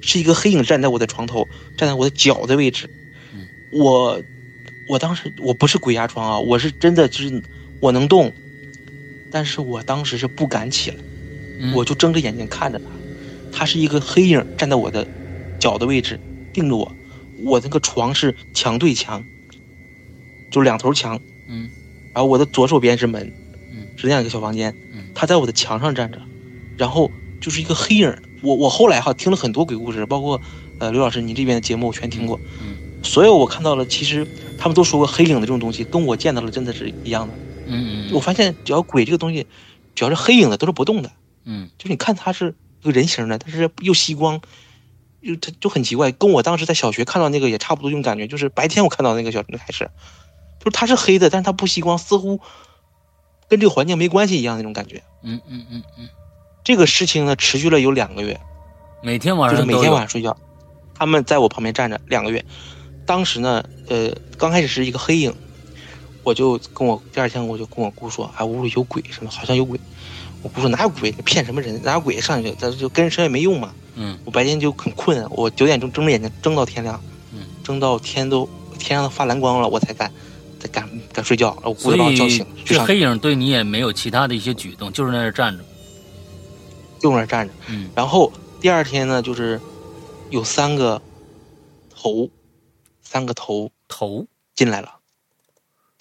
[0.00, 2.88] 是一个黑影站在我的床头，站在我的脚的位置。
[3.34, 3.46] 嗯。
[3.72, 4.22] 我
[4.88, 7.42] 我当时我不是鬼压床啊，我是真的就是
[7.80, 8.32] 我能动，
[9.30, 10.96] 但是我当时是不敢起来。
[11.60, 15.06] 嗯，我就睁着眼睛看着他，他是一个黑影站在我的
[15.58, 16.18] 脚的位置
[16.52, 16.96] 盯着我，
[17.42, 19.24] 我那个床是墙对墙，
[20.50, 21.70] 就两头墙，嗯。
[22.12, 23.32] 然后我的左手边是门，
[23.72, 23.86] 嗯。
[23.96, 24.74] 是那样一个小房间。
[24.92, 26.20] 嗯，他在我的墙上站着，
[26.76, 28.12] 然后就是一个黑影。
[28.42, 30.40] 我我后来哈听了很多鬼故事，包括
[30.78, 34.26] 呃刘老师你这边的节目我全听过，嗯所有我看到了，其实
[34.58, 37.34] 他们都说过黑影的这种东西跟我见到了真的是一样的。
[37.66, 39.46] 嗯嗯我发现只要鬼这个东西，
[39.94, 41.10] 只要是黑影的都是不动的。
[41.44, 44.40] 嗯就是你看它是一个人形的，但是又吸光，
[45.22, 48.26] 就它就很奇怪，跟我当时在小学看到那个也差不多这种感觉。
[48.26, 49.90] 就是白天我看到那个小那还是，
[50.58, 52.40] 就是它是黑的，但是它不吸光，似乎
[53.48, 55.02] 跟这个环境没关系一样那种感觉。
[55.22, 56.08] 嗯嗯嗯嗯，
[56.62, 58.38] 这个事情呢，持续了有两个月，
[59.02, 60.36] 每天晚上就是每天晚上睡觉，
[60.94, 62.44] 他们在我旁边站着两个月。
[63.06, 65.34] 当时呢，呃，刚开始是一个黑影，
[66.22, 69.80] 我就跟我第二天我就跟我姑说，啊，屋里有鬼什么，好像有鬼。
[70.42, 71.80] 我姑说哪有鬼，骗什么人？
[71.82, 72.50] 哪有鬼上去？
[72.52, 73.72] 咱就跟人说也没用嘛。
[73.96, 80.10] 嗯我白天就很困，我九点钟睁着眼睛睁到天亮，嗯，睁到天都天上都发蓝光了，我才敢
[80.60, 81.56] 才敢敢睡觉。
[81.64, 85.64] 我姑就把我叫醒，去上这黑影对你也没有其他的一些举动，就是在那站着。
[87.00, 87.54] 就在那站着。
[87.68, 89.60] 嗯然后第二天呢，就是
[90.30, 91.02] 有三个
[91.92, 92.30] 头，
[93.02, 94.96] 三个头头进来了，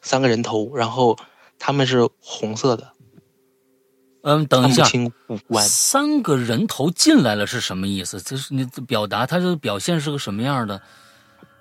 [0.02, 1.18] 三个人头，然后
[1.58, 2.94] 他们是红色的，
[4.24, 4.86] 嗯，等一下，
[5.28, 5.66] 五官。
[5.66, 8.22] 三个人头进来了是什么意思？
[8.22, 10.82] 就是你表达他的表现是个什么样的？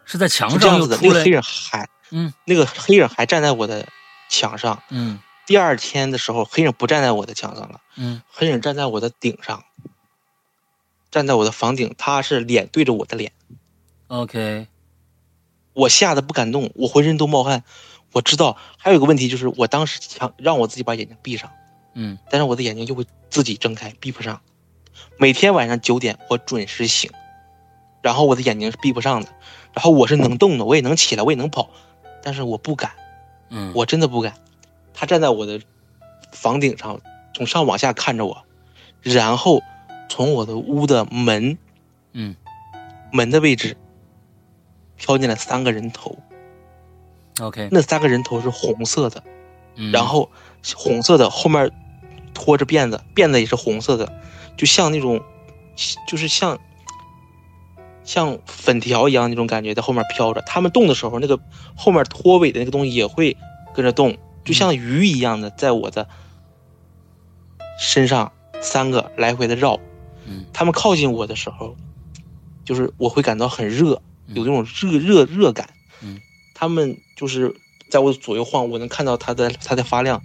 [0.04, 1.30] 是在墙上这样子的，又出来那个黑？
[1.30, 3.86] 人还，嗯，那个黑人还站在我的
[4.30, 4.82] 墙上。
[4.90, 8.20] 嗯第二天的时候，黑影不站在我的墙上了，嗯。
[8.30, 9.64] 黑影站在我的顶上，
[11.10, 13.32] 站在我的房顶，他是脸对着我的脸
[14.08, 14.66] ，，OK，
[15.72, 17.64] 我吓得不敢动，我浑身都冒汗。
[18.12, 21.50] 我知道还有一个问题就是，我当时想让我自己把眼睛闭上，
[21.94, 22.18] 嗯。
[22.28, 24.42] 但是我的眼睛就会自己睁开，闭不上。
[25.16, 27.10] 每天晚上九点我准时醒，
[28.02, 29.32] 然后我的眼睛是闭不上的，
[29.72, 31.70] 然后我是能动的，我也能起来，我也能跑，
[32.22, 32.92] 但是我不敢，
[33.48, 34.34] 嗯，我真的不敢。
[34.98, 35.60] 他站在我的
[36.32, 37.00] 房顶上，
[37.32, 38.44] 从上往下看着我，
[39.00, 39.62] 然后
[40.08, 41.56] 从我的屋的门
[42.14, 42.34] 嗯。
[43.12, 43.76] 门的位置
[44.96, 46.18] 飘进来三个人头
[47.40, 49.22] ，OK，那三个人头是红色的，
[49.76, 49.92] 嗯。
[49.92, 50.28] 然后
[50.74, 51.70] 红色的后面
[52.34, 54.12] 拖着辫子，辫子也是红色的，
[54.56, 55.22] 就像那种，
[56.08, 56.58] 就是像
[58.04, 60.42] 像粉条一样那种感觉，在后面飘着。
[60.42, 61.38] 他们动的时候，那个
[61.76, 63.36] 后面拖尾的那个东西也会
[63.72, 66.08] 跟着动，就像鱼一样的在我的
[67.78, 68.32] 身上
[68.62, 69.78] 三个来回的绕。
[70.26, 71.76] 嗯他们靠近我的时候，
[72.64, 75.68] 就是我会感到很热，嗯有那种热热热感。
[76.00, 76.18] 嗯，
[76.54, 77.54] 他们就是
[77.90, 80.22] 在我左右晃，我能看到它的它在发亮，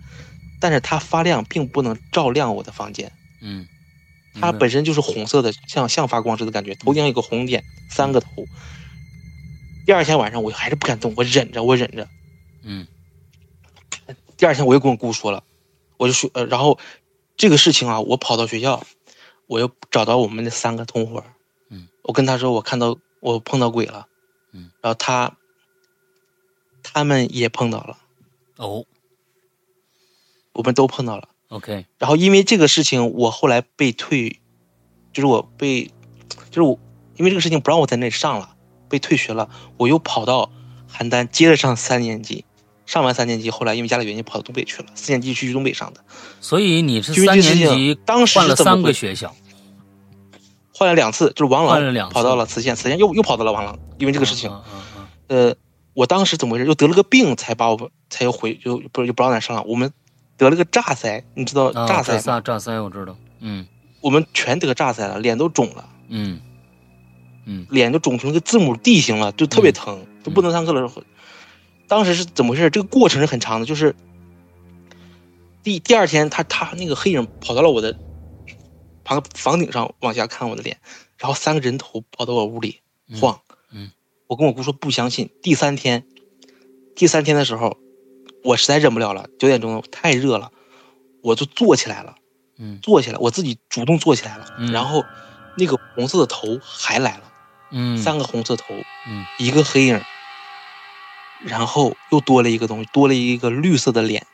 [0.59, 3.67] 但是它发亮并不能照亮我的房间，嗯，
[4.39, 8.27] 它本身就是红色的，像像发光似的感觉，头顶上有个红点，三个头。
[9.85, 12.07] 第二天晚上我还是不敢动，我忍着，我忍着。
[12.61, 12.87] 嗯
[14.43, 15.41] 第二天我又跟我姑说了，
[15.95, 16.77] 我就说，呃，然后
[17.37, 18.85] 这个事情啊，我跑到学校，
[19.47, 21.23] 我又找到我们那三个同伙，
[21.69, 24.05] 嗯，我跟他说我看到我碰到鬼了，
[24.51, 25.37] 嗯，然后他
[26.83, 27.97] 他们也碰到了，
[28.57, 28.85] 哦
[30.51, 31.29] 我们都碰到了。
[31.47, 34.41] ，OK，然后因为这个事情，我后来被退，
[35.13, 35.85] 就是我被，
[36.49, 36.77] 就是我
[37.15, 38.57] 因为这个事情不让我在那里上了，
[38.89, 40.51] 被退学了，我又跑到
[40.91, 42.43] 邯郸接着上三年级，
[42.85, 46.01] 上完三年级，后来因为家里原因跑到东北去了，四年级去东北上的，
[46.41, 49.33] 所以你是三年级当时换了三个学校，
[50.73, 54.81] 换了两次，就是王朗跑到了磁县，磁县又又跑到了王朗，因为这个事情，嗯嗯
[55.29, 55.55] 嗯呃，
[55.93, 56.65] 我当时怎么回事？
[56.65, 59.63] 又得了个病，才把我才又回就不是就不让咱上了。
[59.63, 59.91] 我们
[60.35, 62.21] 得了个炸腮，你知道嗯，炸腮吗？
[62.21, 63.65] 炸腮炸腮我知道，嗯
[64.01, 66.41] 我们全得炸腮了，脸都肿了，嗯
[67.45, 70.91] 嗯脸都肿成个字母 D 型了，就特别疼，就不能上课了。
[71.93, 72.71] 当时是怎么回事？
[72.71, 73.95] 这个过程是很长的，就是
[75.61, 77.95] 第第二天他他那个黑影跑到了我的
[79.05, 80.79] 房房顶上往下看我的脸，
[81.19, 82.79] 然后三个人头跑到我屋里
[83.09, 83.39] 嗯晃。
[83.71, 83.91] 嗯
[84.25, 85.29] 我跟我姑说不相信。
[85.43, 86.03] 第三天，
[86.95, 87.77] 第三天的时候，
[88.43, 90.51] 我实在忍不了了，九点钟太热了，
[91.21, 92.15] 我就坐起来了，
[92.57, 95.03] 嗯坐起来，我自己主动坐起来了，嗯然后
[95.59, 97.31] 那个红色的头还来了，
[97.71, 98.73] 嗯，三个红色头，
[99.07, 100.01] 嗯一个黑影，
[101.45, 104.25] 然后又多了一个东西，多了一个绿色的脸，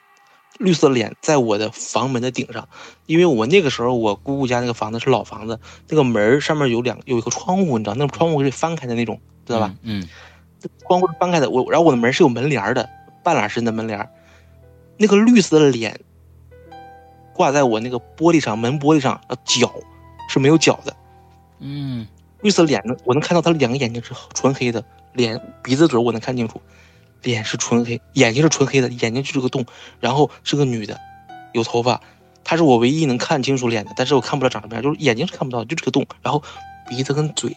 [0.59, 2.67] 绿色的脸在我的房门的顶上，
[3.05, 9.73] 因为我那个时候我姑姑家那个房子是老房子，那个门儿上面有两有一个窗户，你知道，那个窗户是翻开的那种，知道吧？？
[9.81, 10.07] 嗯
[10.85, 12.89] 窗户是翻开的，我然后我的门是有门帘儿的，
[13.23, 14.09] 半拉身的门帘儿，
[14.97, 15.97] 那个绿色的脸
[17.33, 19.73] 挂在我那个玻璃上，门玻璃上，呃，脚
[20.27, 20.93] 是没有脚的，
[21.59, 22.05] 嗯
[22.41, 26.61] 绿色脸呢，我能看到他两个眼睛是纯黑的，脸鼻子嘴我能看清楚，
[27.23, 29.65] 脸是纯黑，眼睛是纯黑的，眼睛就是个洞，
[29.99, 30.99] 然后是个女的，
[31.53, 32.01] 有头发，
[32.43, 36.41] 她是我唯一能看清楚脸的，但是我看不了长什么样，就是眼睛是看不到，就这个洞，然后
[36.87, 37.55] 鼻子跟嘴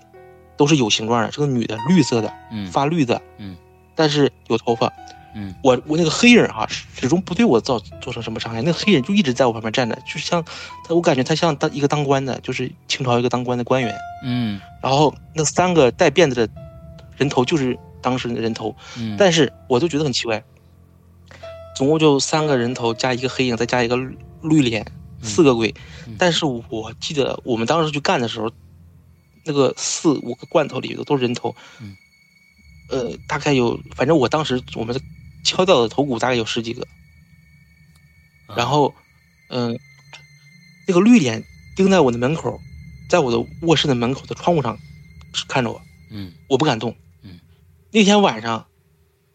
[0.57, 3.57] 都是有形状的，是个女的，绿色的，嗯发绿的，嗯，
[3.95, 4.93] 但是有头发，
[5.35, 5.55] 嗯。
[5.63, 10.45] 我我那个黑影哈、始终不对我造造成什么伤害，那个黑影就一直在我旁边站着，就像
[10.87, 13.95] 他，我感觉他像当一个当官的，就是清朝一个当官的官员。
[14.25, 14.61] 嗯。
[14.83, 16.53] 然后那三个带辫子的
[17.17, 20.43] 人头就是当时的人头，嗯，但是我就觉得很奇怪，
[21.77, 23.97] 总共就三个人头加一个黑影，再加一个
[24.43, 24.85] 绿脸，
[25.23, 25.75] 四个鬼。
[26.07, 28.53] 嗯但是我记得我们当时去干的时候，
[29.45, 31.55] 那个四五个罐头里头都是人头。
[31.81, 31.97] 嗯
[32.91, 34.95] 呃，大概有，反正我当时我们
[35.45, 36.83] 敲掉的头骨大概有十几个。
[38.47, 38.95] 啊然后，
[39.49, 39.79] 嗯、
[40.87, 41.43] 那个绿脸
[41.75, 42.61] 盯在我的门口，
[43.09, 44.79] 在我的卧室的门口的窗户上
[45.49, 45.81] 看着我，
[46.11, 46.95] 嗯我不敢动。
[47.93, 48.67] 嗯，那天晚上，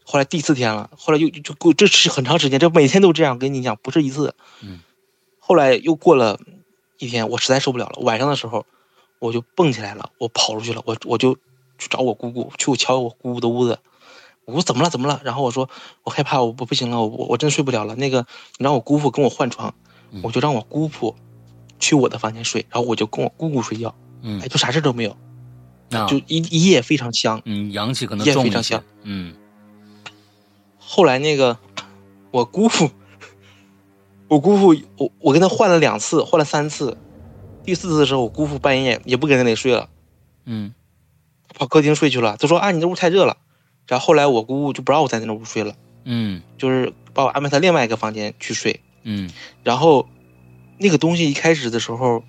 [0.04, 4.34] 后来第四天了，后来又就就过，这是很长时间，这每天都这样，跟你讲不是一次。
[4.62, 4.80] 嗯，
[5.38, 6.38] 后来又过了
[6.98, 8.66] 一天，我实在受不了了，晚上的时候
[9.20, 11.34] 我就蹦起来了，我跑出去了，我我就
[11.78, 13.78] 去找我姑姑，去敲我姑姑的屋子。
[14.44, 14.88] 我说怎么了？
[14.90, 15.20] 怎么了？
[15.24, 15.68] 然后我说
[16.04, 17.94] 我害怕，我不不行了，我我我真睡不了了。
[17.96, 19.74] 那个你让我姑父跟我换床，
[20.10, 21.14] 嗯我就让我姑父
[21.78, 25.14] 去我的房间睡，然后我就跟我姑姑睡觉，嗯哎，就啥事都没有，
[25.90, 27.40] 啊就一一夜非常香。
[27.44, 28.82] 嗯阳气可能也重一些非常香。
[29.02, 29.34] 嗯
[30.78, 31.58] 后来那个
[32.30, 32.90] 我姑父，
[34.26, 36.96] 我姑父，我我跟他换了两次，换了三次，
[37.64, 39.88] 第四次的时候，我姑父半夜也不跟那里睡了，
[40.44, 40.74] 嗯
[41.54, 42.36] 跑客厅睡去了。
[42.38, 43.36] 他说啊，你这屋太热了。
[43.86, 45.74] 然后后来我姑姑就不让我在那屋睡了，
[46.04, 48.80] 嗯就是把我安排到另外一个房间去睡。
[49.02, 49.30] 嗯
[49.62, 50.06] 然后
[50.78, 52.22] 那个东西一开始的时候，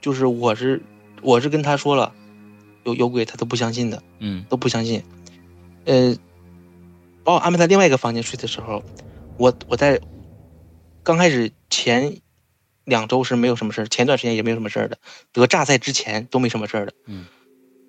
[0.00, 0.82] 就是我是
[1.22, 2.12] 我是跟他说了
[2.84, 4.02] 有有鬼，他都不相信的。
[4.18, 5.02] 嗯都不相信。
[5.84, 6.16] 呃，
[7.24, 8.82] 把我安排在另外一个房间睡的时候，
[9.36, 10.00] 我我在
[11.02, 12.18] 刚开始前
[12.84, 14.98] 两周是没有什么事儿，前段时间也没有什么事儿的。
[15.32, 16.92] 得炸塞之前都没什么事儿的。
[17.06, 17.26] 嗯，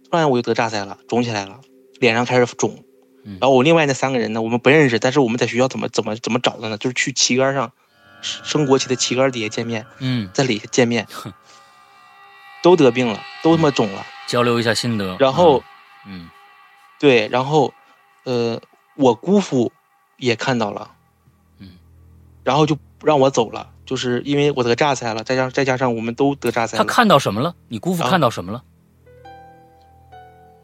[0.09, 1.61] 突然我就得炸塞了，肿起来了，
[1.99, 2.83] 脸上开始肿。
[3.27, 6.77] 嗯然后我另外那三个人呢，我们不认识，但是我们在学校怎么怎么怎么找的呢？
[6.77, 7.71] 就是去旗杆上，
[8.21, 11.07] 升国旗的旗杆底下见面，嗯，在里下见面，
[12.61, 14.05] 都得病了，都他妈肿了。
[14.27, 15.15] 交流一下心得。
[15.19, 15.63] 然后
[16.07, 16.29] 嗯
[16.99, 17.73] 对，然后，
[18.23, 18.59] 呃，
[18.95, 19.71] 我姑父
[20.17, 20.91] 也看到了，
[21.59, 21.71] 嗯，
[22.43, 26.83] 然后就让我走了，就是因为我得榨菜了，再加再加上我们都得榨菜他。
[26.85, 27.53] 看到什么了？
[27.67, 28.63] 你姑父啊看到什么了？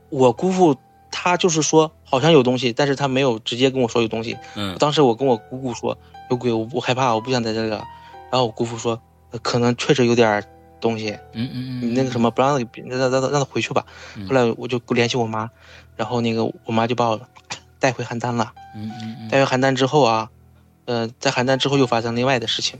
[0.10, 0.76] 我姑父
[1.12, 4.38] 他就是说好像有东西，但是他没有直接跟我说有东西。
[4.56, 5.98] 嗯当时我跟我姑姑说
[6.30, 7.76] 有鬼，我不害怕，我不想在这个。
[8.32, 9.02] 然后我姑父说，
[9.32, 10.44] 呃可能确实有点儿
[10.82, 13.86] 东西，嗯嗯嗯，你那个什么不让他让让让让他回去吧。
[14.18, 15.50] 嗯后来我就联系我妈，
[15.96, 17.22] 然后那个我妈就把我
[17.80, 18.52] 带回邯郸了。
[18.76, 20.30] 嗯嗯嗯带回邯郸之后啊，
[20.86, 22.80] 呃，在邯郸之后又发生另外的事情，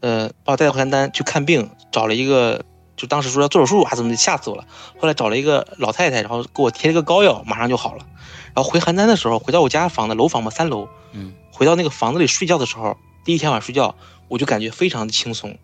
[0.00, 2.64] 呃，把我带回邯郸去看病，找了一个，
[2.96, 4.64] 就当时说要做手术啊，怎么的，吓死我了。
[4.98, 8.06] 后来找了一个老太太，然后给我贴了个膏药，马上就好了。
[8.54, 13.94] 然后回邯郸的时候，回到我家房子，楼房嘛，三楼，嗯回到那个房子里睡觉的时候，第一天晚上睡觉，
[14.28, 15.58] 我就感觉非常的轻松，嗯，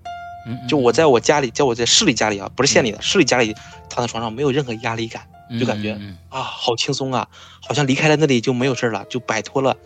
[0.69, 3.55] 就我在我家里，在我在市里家里啊，不是县里的，市里家里
[3.89, 5.29] 躺在床上没有任何压力感。
[5.61, 7.29] 就感觉嗯啊，好轻松啊，
[7.63, 9.77] 好像离开了那里就没有事了，就摆脱了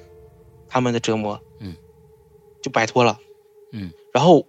[0.71, 1.77] 他们的折磨，嗯，
[2.63, 3.19] 就摆脱了，
[3.71, 3.93] 嗯。
[4.15, 4.47] 然后，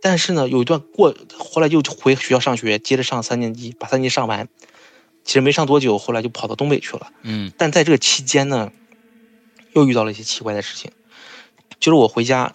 [0.00, 4.48] 但是呢，有一段过，后来又回学校上学，接着上三年级，把三年级上完，
[5.24, 7.12] 其实没上多久，后来就跑到东北去了。
[7.20, 8.72] 嗯但在这个期间呢，
[9.74, 10.90] 又遇到了一些奇怪的事情，
[11.78, 12.50] 就是我回家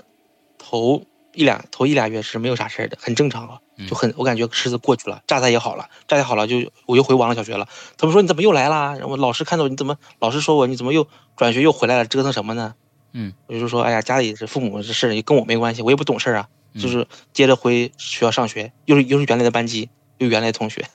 [0.58, 1.04] 头
[1.36, 7.68] 一俩头一俩月是没有啥事儿的，很正常啊，嗯就很我感觉狮子过去了，炸弹也好了，炸弹好了就我又回王了小学了。
[7.98, 8.96] 他们说你怎么又来啦？
[8.96, 12.74] 然后老师看到你怎么，老师说我你怎么又转学又回来了，折腾什么呢？
[13.14, 20.86] 嗯，我就说哎呀，家里是父母这事儿跟我没关系，我也不懂事儿啊，嗯就是接着回学校上学，又是又是原来的班级，又原来同学，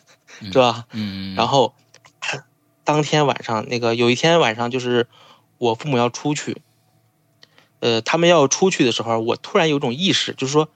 [0.40, 0.84] 嗯是吧？
[0.92, 1.74] 嗯，然后
[2.84, 5.06] 当天晚上，那个有一天晚上，就是
[5.58, 6.60] 我父母要出去，
[7.80, 10.68] 呃，他们要出去的时候，我突然有种意识，就是说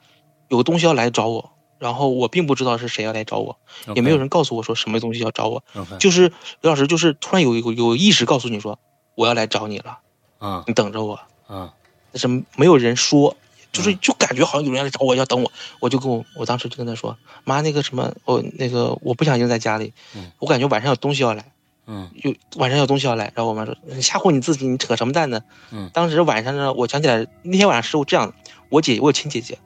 [0.49, 3.57] 有个东西要来找我，然后我并不知道是谁要来找我，
[3.95, 5.63] 也没有人告诉我说什么东西要找我
[5.99, 8.79] 就是刘老师，就是突然有有有意识告诉你说
[9.15, 9.99] 我要来找你了，
[10.39, 10.65] 啊。
[10.67, 11.73] 你等着我，啊。
[12.11, 13.37] 但是没有人说。
[13.75, 15.51] 就是就感觉好像有人要来找我，要等我，
[15.81, 20.31] 我就跟我我当时就跟他说，妈，那个什么，我、那个我不想留在家里，嗯。
[20.39, 21.51] 我感觉晚上有东西要来，
[21.87, 22.11] 嗯。
[22.15, 25.41] 有晚上有东西要来，然后我妈说你吓唬你自己，你扯什么蛋呢？
[25.71, 25.91] 嗯。
[25.93, 28.35] 当时晚上呢，我想起来那天晚上是我这样的，
[28.69, 29.59] 我姐我有亲姐姐，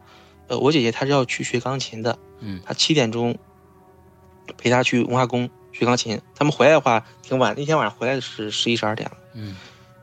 [0.48, 2.60] 呃，我姐姐她是要去学钢琴的，嗯。
[2.64, 3.36] 她七点钟
[4.56, 9.56] 陪她去文化宫学钢琴，他们回来的话挺晚，那天晚上回来的是十一十二点了，嗯。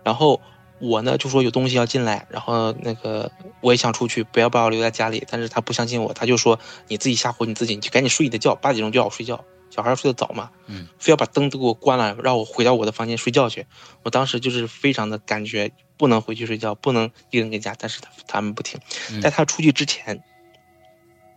[0.03, 0.39] 然后
[0.80, 13.66] 我呢就说有东西要进来，然后那个我也想出去，不要把我留在家里，但是她不相信我，她就说你自己吓唬你自己，你就赶紧睡你的觉，八点钟就要睡觉，小孩睡得早嘛，嗯非要把灯都给我关了，让我回到我的房间睡觉去。
[14.03, 18.80] 我当时就是非常的感觉不能回去睡觉，不能一个人在家，但是他他们不听。
[19.11, 20.24] 嗯在他出去之前，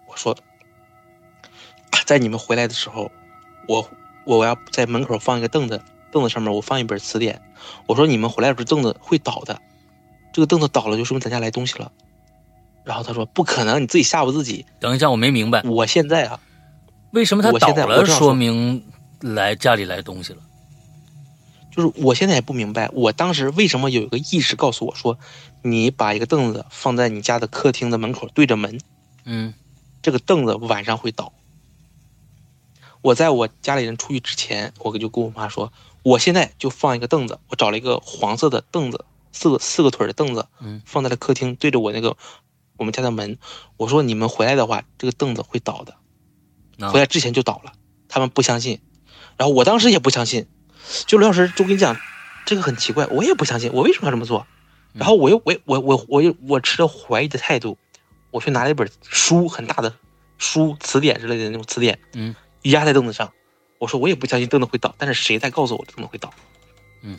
[0.09, 0.37] 我说，
[2.07, 3.11] 在你们回来的时候，
[3.67, 3.91] 我
[4.25, 7.43] 我要在门口放一个凳子，凳子上面我放一本词典。
[7.87, 9.61] 我说你们回来的时候凳子会倒的，
[10.33, 11.91] 这个凳子倒了，就说明咱家来东西了。
[12.85, 14.65] 然后他说不可能，你自己吓唬自己。
[14.81, 16.41] 等一下，我没明白，我现在啊，
[17.19, 18.85] 为什么他倒了，说说明
[19.21, 20.39] 来家里来东西了？
[21.75, 25.19] 就是我现在也不明白，我当时为什么有一个意识告诉我说，
[25.63, 28.81] 你把一个凳子放在你家的客厅的门口对着门，
[29.25, 29.53] 嗯
[30.01, 31.33] 这个凳子晚上会倒。
[33.03, 35.73] 我在我家里人出去之前，我就跟我妈说，
[36.05, 42.17] 我现在就放一个凳子，我找了一个黄色的凳子，四个四个腿的凳子，嗯放在了客厅，对着我那个
[42.77, 43.39] 我们家的门。
[43.77, 45.95] 我说你们回来的话，这个凳子会倒的。
[46.81, 47.73] 啊回来之前就倒了，
[48.09, 48.81] 他们不相信，
[49.37, 50.47] 然后我当时也不相信，
[51.07, 51.97] 就刘老师就跟你讲，
[52.47, 54.47] 这个很奇怪，我也不相信，我为什么要这么做？
[54.95, 57.77] 然后我又我我我我又我持着怀疑的态度，
[58.31, 59.95] 我去拿了一本书，很大的
[60.39, 63.33] 书，词典之类的那种词典，嗯，压在凳子上，
[63.79, 66.33] 我说我也不相信凳子会倒，但是谁在告诉我凳子会倒？
[67.03, 67.19] 嗯，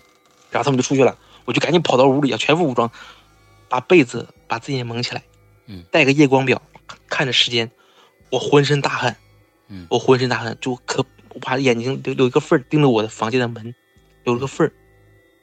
[0.51, 2.91] 然后他们就出去了，我就赶紧跑到屋里啊，全副武装，
[3.69, 5.23] 把被子把自己蒙起来，
[5.67, 6.61] 嗯，带个夜光表，
[7.07, 7.71] 看着时间，
[8.31, 9.15] 我浑身大汗，
[9.69, 9.87] 嗯。
[9.89, 13.73] 我浑身大汗，就可我把眼睛留留一个缝儿盯着我的房间的门，
[14.23, 14.73] 留了个缝儿，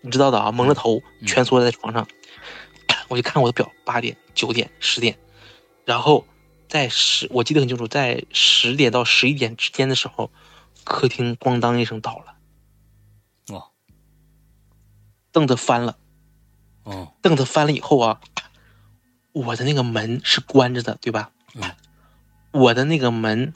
[0.03, 1.27] 你知道的啊，蒙着头，嗯。
[1.27, 2.07] 蜷缩在床上，
[3.09, 5.19] 我就看我的表，八点、九点、十点，
[5.85, 6.27] 然后
[6.69, 10.31] 在十，我记得很清楚，在十点到十一点之间的时候，
[10.85, 12.37] 客厅咣当一声倒了，
[13.55, 13.71] 哇，
[15.33, 15.97] 凳子翻了，
[16.83, 17.13] 哦。
[17.23, 18.21] 凳子翻了以后啊，
[19.33, 21.31] 我的那个门是关着的，对吧？
[21.55, 21.63] 嗯。
[22.53, 23.53] 我的那个门，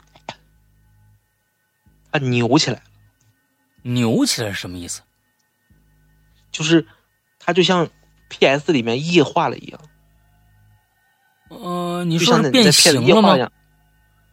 [2.11, 2.83] 它扭起来了，
[3.83, 5.01] 扭起来是什么意思？
[6.51, 6.85] 就是
[7.39, 7.89] 它就像
[8.29, 9.79] PS 里面液化了一样，
[11.49, 13.07] 呃，你就说是变形了吗？
[13.07, 13.51] 液化一样。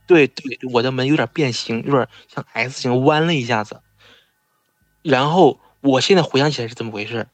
[0.06, 3.82] 对对，我的门有点变形，有点像 S 型弯了一下子。
[5.02, 7.28] 然后我现在回想起来是怎么回事，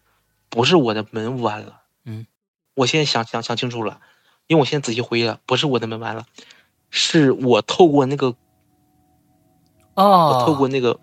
[0.48, 2.26] 不是我的门弯了，嗯，
[2.74, 4.00] 我现在想想想清楚了，
[4.48, 6.26] 因为我现在仔细回忆了，不是我的门弯了，
[6.90, 8.36] 是我透过那个我
[9.94, 10.98] 哦，透过那个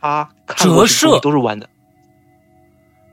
[0.00, 1.18] 它看折射。
[1.20, 1.68] 都是弯的，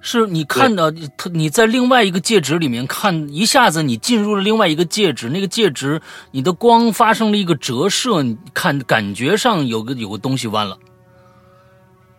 [0.02, 10.78] 是你看到你他你在另外一个介质里面看，一下子你进入了另外一个介质，那个介质你的光发生了一个折射，你看感觉上有个有个东西弯了。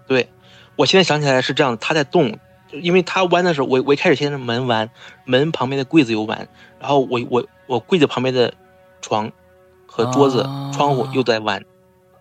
[0.09, 0.29] 对，
[0.75, 2.39] 我现在想起来是这样，它在动，
[2.73, 4.91] 因为它弯的时候，我我一开始先是门弯，
[5.25, 6.49] 门旁边的柜子又弯，
[6.81, 8.53] 然后我我我柜子旁边的
[9.01, 9.31] 床
[9.87, 11.65] 和桌子、啊窗户又在弯。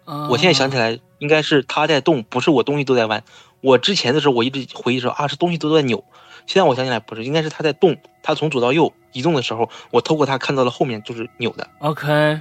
[0.05, 0.29] 啊。
[0.29, 3.23] 我现在想起来，应该是它在动，不是我东西都在弯。
[3.61, 6.03] 我之前的时候，我一直回忆说啊，是东西都在扭。
[6.45, 12.39] 现在我想起来不是，应该是它在动，它从左到右移动的时候，我透过它看到了后面就是扭的，OK，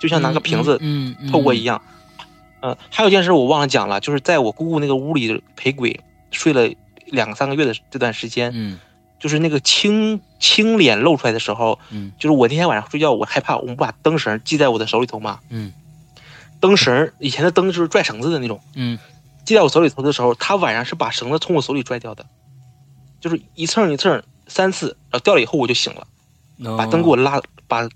[0.00, 1.32] 就像拿个瓶子嗯嗯嗯。
[1.32, 1.80] 透过一样。
[2.60, 6.68] 呃，还有一件事我忘了讲了，就是在我姑姑那个屋里陪鬼睡了
[7.06, 8.78] 两三个月的这段时间，嗯。
[9.20, 12.10] 就是那个青青脸露出来的时候，嗯。
[12.18, 15.72] 就是我那天晚上睡觉，我害怕，我不把灯绳系在我的手里头嘛，嗯
[16.64, 18.98] 灯绳以前的灯就是拽绳子的那种，嗯
[19.44, 22.24] 系在我手里头的时候，他晚上是把绳子从我手里拽掉的，
[23.20, 26.06] 就是一蹭一蹭三次，然后掉了以后我就醒了，
[26.56, 27.38] 嗯，把灯给我拉，
[27.68, 27.86] 把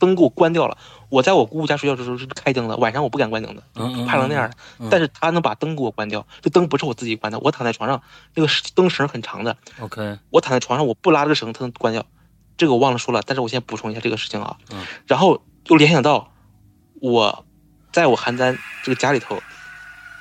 [0.00, 0.76] 灯给我关掉了。
[1.10, 3.62] 我在我姑姑家睡觉的时候是开灯的，晚上我不敢关灯的，
[4.06, 4.56] 怕成那样的。
[4.80, 8.02] 嗯但是他能把灯给我关掉，这灯不是我自己关的，我躺在床上，
[8.34, 12.04] 那个灯绳很长的，OK，我躺在床上，我不拉这个绳，它能关掉。
[12.56, 14.56] 这个我忘了说了，但是我先补充一下这个事情啊。
[14.72, 16.32] 嗯然后又联想到
[17.00, 17.44] 我
[17.92, 19.42] 在我邯郸这个家里头，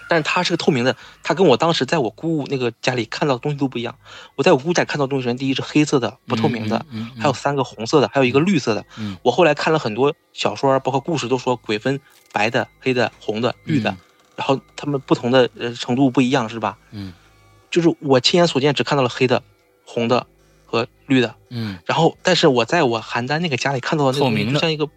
[0.08, 3.96] 但是它是个透明的，它跟我当时在我姑姑那个家里看到的东西都不一样。
[4.36, 8.86] 我在我姑姑家看到的东西，首先第一是黑色的，不透明的，嗯，嗯嗯还有三个红色的，还有一个绿色的。
[8.98, 12.00] 嗯我后来看了很多小说，包括故事，都说鬼分
[12.34, 13.98] 白的、黑的、红的、绿的，嗯
[14.36, 16.78] 然后他们不同的呃程度不一样，是吧？
[16.92, 17.14] 嗯
[17.70, 19.42] 就是我亲眼所见，只看到了黑的、
[19.86, 20.28] 红的
[20.66, 21.36] 和绿的。
[21.50, 24.90] 嗯然后，但是我在我邯郸那个家里看到的那个透明的像一个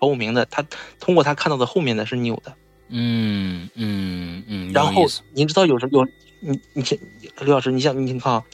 [0.00, 0.64] 透明的，他
[0.98, 2.54] 通过他看到的后面的是扭的。
[2.88, 6.04] 嗯嗯嗯，然后您知道有时候有
[6.40, 6.98] 你你先
[7.40, 8.44] 刘老师，你想你看啊，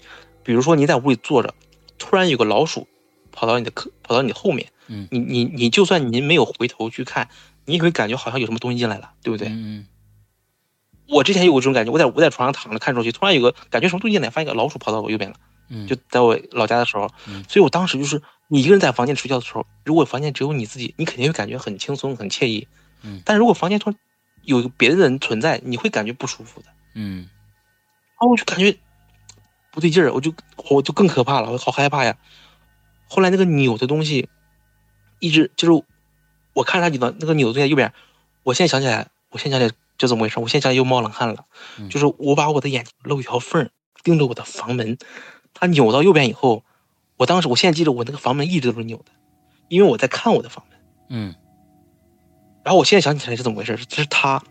[0.42, 1.55] 比如说你在屋里坐着，
[1.99, 2.86] 突然有个老鼠
[3.32, 7.28] 跑到你的客跑到你的后面，嗯你你你就算您没有回头去看，
[7.64, 9.49] 你也会感觉好像有什么东西进来了，对不对？
[9.49, 9.86] 嗯
[11.09, 15.36] 我之前有过这种感觉，我在我在床上躺着看手机，突然有个感觉什么东西进来，发现一个老鼠跑到我右边了。
[15.68, 22.68] 嗯，就在我老家的时候，嗯所以我当时就是你一个人在房间里睡觉的时候，如果房间只有你自己，你肯定会感觉很轻松、很惬意。
[23.03, 23.99] 嗯但是如果房间突然
[24.42, 26.68] 有别的人存在，你会感觉不舒服的。
[26.94, 27.28] 嗯
[28.18, 28.76] 然后我就感觉
[29.70, 30.32] 不对劲儿，我就
[30.70, 32.16] 我就更可怕了，我好害怕呀。
[33.09, 34.28] 后来那个扭的东西，
[35.20, 35.84] 一直就是
[36.55, 37.92] 我看着它扭到那个扭的在右边，
[38.42, 41.44] 我现在想起来，我现在想起来就怎么回事，我现在想起来又冒冷汗了。
[41.78, 43.70] 嗯就是我把我的眼睛露一条缝儿，
[44.03, 44.97] 盯着我的房门，
[45.53, 46.64] 它扭到右边以后，
[47.16, 49.04] 我当时我现在记得我那个房门一直都是扭的，
[49.68, 50.78] 因为我在看我的房门。
[51.08, 51.34] 嗯。
[52.62, 54.42] 然后我现在想起来是怎么回事，这是他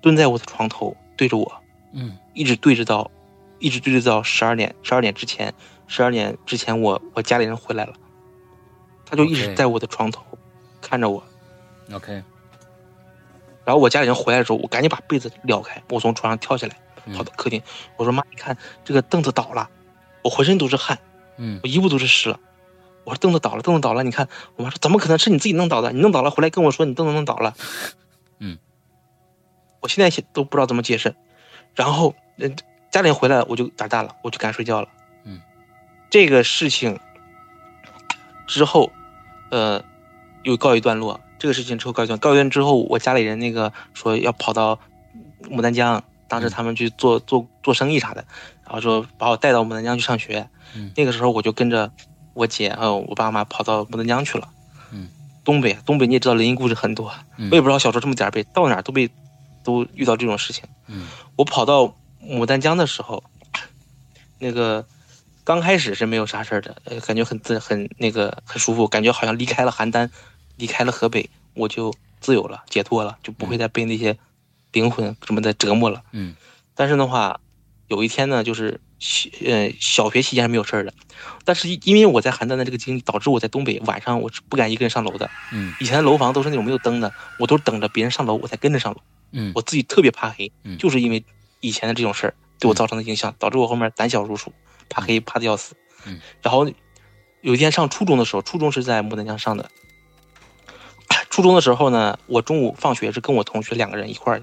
[0.00, 1.62] 蹲在我的床头对着我，
[1.92, 2.16] 嗯。
[2.34, 3.10] 一直对着到，
[3.58, 5.52] 一直对着到十二点，十二点之前，
[5.86, 7.94] 十二点之前我我家里人回来了，
[9.04, 10.24] 他就一直在我的床头
[10.80, 11.22] 看着我。
[11.92, 12.12] ，OK，
[13.64, 17.14] 然后我家里人回来的时候，我赶紧把被子撩开，我从床上跳下来，嗯。
[17.14, 17.62] 跑到客厅，
[17.96, 19.68] 我说妈，你看这个凳子倒了，
[20.22, 20.98] 我浑身都是汗，
[21.38, 22.38] 嗯我衣服都是湿了。
[23.04, 25.92] 我说凳子倒了，凳子倒了，你看，我妈说怎么可能是你自己弄倒的？
[25.92, 27.54] 你弄倒了回来跟我说你凳子弄倒了。
[28.38, 28.58] 嗯，
[29.80, 31.14] 我现在都不知道怎么解释。
[31.74, 32.54] 然后，嗯，
[32.90, 34.88] 家里人回来了，我就胆大了，我就敢睡觉了。
[35.24, 35.40] 嗯，
[36.10, 36.98] 这个事情
[38.46, 38.92] 之后，
[39.50, 39.82] 呃，
[40.42, 41.18] 又告一段落。
[41.38, 44.78] 这个事情之后告一段，告一段之后，我家里人那个说要跑到
[45.44, 48.24] 牡丹江，当时他们去做做做生意啥的，
[48.64, 50.48] 然后说把我带到牡丹江去上学。
[50.74, 51.90] 嗯那个时候我就跟着
[52.34, 54.48] 我姐还有我爸妈跑到牡丹江去了。
[54.92, 55.08] 嗯，
[55.44, 57.12] 东北，东北你也知道，灵异故事很多。
[57.38, 59.10] 嗯我也不知道小时候这么点儿背，到哪儿都被
[59.64, 60.64] 都遇到这种事情。
[60.86, 61.06] 嗯
[61.36, 63.24] 我跑到牡丹江的时候，
[64.38, 64.84] 那个
[65.44, 70.10] 刚开始是没有啥事儿的，呃，感觉很自很那个很舒服，感觉好像离开了邯郸，
[70.56, 74.18] 离开了河北，我就自由了，解脱了，就不会再被那些
[74.80, 76.02] 灵魂什么的折磨了。
[76.12, 76.34] 嗯
[76.74, 77.40] 但是的话，
[77.88, 80.94] 有一天呢，就是小呃小学期间是没有事儿的，
[81.44, 85.28] 但是因为我在邯郸的这个经历，导致我在东北晚上我是不敢一个人上楼的。
[85.52, 89.00] 嗯以前的楼房都是那种没有灯的，我都是等着别人上楼，我才跟着上楼。
[89.32, 91.24] 嗯我自己特别怕黑，嗯就是因为
[91.60, 94.52] 以前的这种事儿对我造成的影响，导致我后面胆小如鼠，
[94.88, 95.74] 怕黑怕的要死。
[96.06, 96.70] 嗯，然后
[97.40, 99.68] 有一天上初中的时候，初中是在牡丹江上的。
[101.30, 104.42] 初中的时候呢，我中午放学是跟我同学两个人一块儿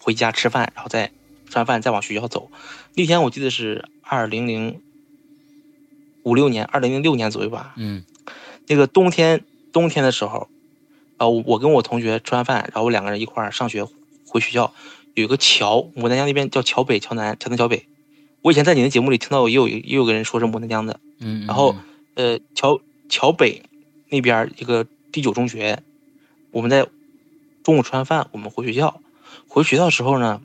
[0.00, 1.12] 回家吃饭，然后再
[1.48, 2.50] 吃完饭再往学校走。
[2.94, 4.80] 那天我记得是二零零
[6.24, 7.74] 五六年，二零零六年左右吧。
[7.76, 8.04] 嗯
[8.66, 10.48] 那个冬天冬天的时候，
[11.16, 13.84] 啊，我我跟我同学吃完饭，然后我两个人一块儿上学
[14.26, 14.72] 回学校，
[15.14, 17.86] 有一个桥，牡丹江那边叫桥北、桥南、桥南、桥北。
[18.42, 21.74] 我以前在你的节目里听到也有也有个人说是牡丹江的，嗯，然后
[22.14, 23.62] 呃，桥桥北
[24.08, 25.82] 那边一个第九中学，
[26.52, 26.86] 我们在
[27.64, 29.00] 中午吃完饭，我们回学校，
[29.50, 30.40] 回学校的时候呢，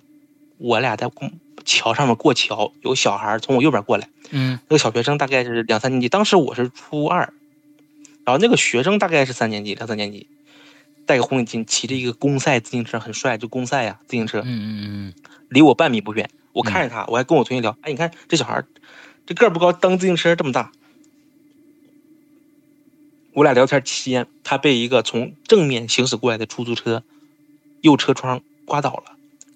[0.57, 1.31] 我俩在公
[1.63, 4.09] 桥上面过桥，有小孩从我右边过来。
[4.31, 7.31] 嗯那个小学生大概是两三年级，当时我是初二，
[8.25, 10.27] 然后那个学生大概是三年级、两三年级，
[11.05, 15.13] 戴个红领巾，骑着一个公赛自行车，很帅，就公赛呀、自行车，嗯嗯嗯
[15.49, 16.27] 离我半米不远。
[16.51, 18.63] 我看着他，我还跟我同学聊，哎，你看这小孩，
[19.27, 20.71] 这个儿不高，蹬自行车这么大。
[23.33, 27.03] 我俩聊天期间，他被一个从正面行驶过来的出租车
[27.81, 29.03] 右车窗刮倒了，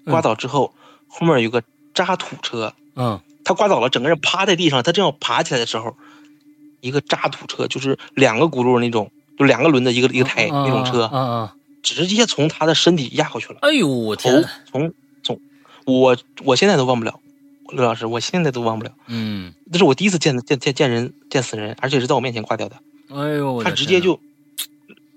[0.06, 0.74] 嗯刮倒之后，
[1.08, 4.84] 后面有个渣土车，嗯他刮倒了，整个人趴在地上。
[4.84, 5.96] 他正要爬起来的时候，
[6.82, 11.56] 一个渣土车，就是两个轱辘那种，就两个轮子一个一个胎啊那种车，啊啊！
[11.82, 13.60] 直接从他的身体压过去了。
[13.62, 14.46] 哎呦我天！
[14.70, 14.94] 从
[15.24, 15.40] 从
[15.86, 17.20] 我我现在都忘不了，
[17.72, 18.92] 刘老师，我现在都忘不了。
[19.08, 22.76] 嗯，这是我第一次见见见见人见死人，而且是在我面前挂掉的。
[23.10, 24.20] 哎呦他直接就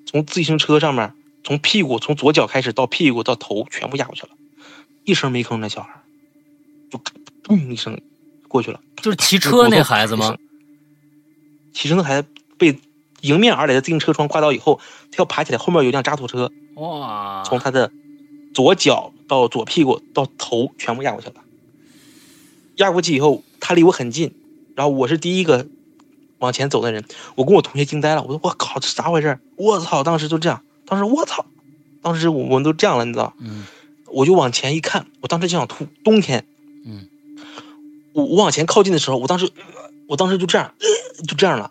[0.07, 1.13] 从自行车上面，
[1.45, 4.31] 从屁股从左脚开始到屁股到头全部压过去了，
[5.05, 6.03] 一声没吭，那小孩
[6.91, 7.01] 就
[7.43, 8.01] 咚一声
[8.49, 8.81] 过去了。
[8.97, 10.37] 就是骑车那孩子吗？
[11.73, 12.29] 骑车那孩子
[12.59, 12.79] 被
[13.23, 14.79] 迎面而来的自行车窗刮到以后，
[15.11, 17.43] 他要爬起来，后面有一辆渣土车哇！
[17.45, 17.91] 从他的
[18.55, 21.35] 左脚到左屁股到头全部压过去了。
[22.77, 24.35] 压过去以后，他离我很近，
[24.77, 25.67] 然后我是第一个
[26.39, 29.39] 往前走的人，我跟我同学惊呆了，我说我靠，这咋回事？
[29.57, 30.03] 我操！
[30.05, 30.63] 当时就这样，
[30.93, 31.47] 当时我操，
[32.03, 33.33] 当时我们都这样了，你知道？
[33.41, 33.65] 嗯
[34.09, 35.87] 我就往前一看，我当时就想吐。
[36.05, 36.45] 冬天，
[36.85, 37.09] 嗯，
[38.13, 39.49] 我我往前靠近的时候，我当时，
[40.07, 41.71] 我当时就这样，呃、就这样了，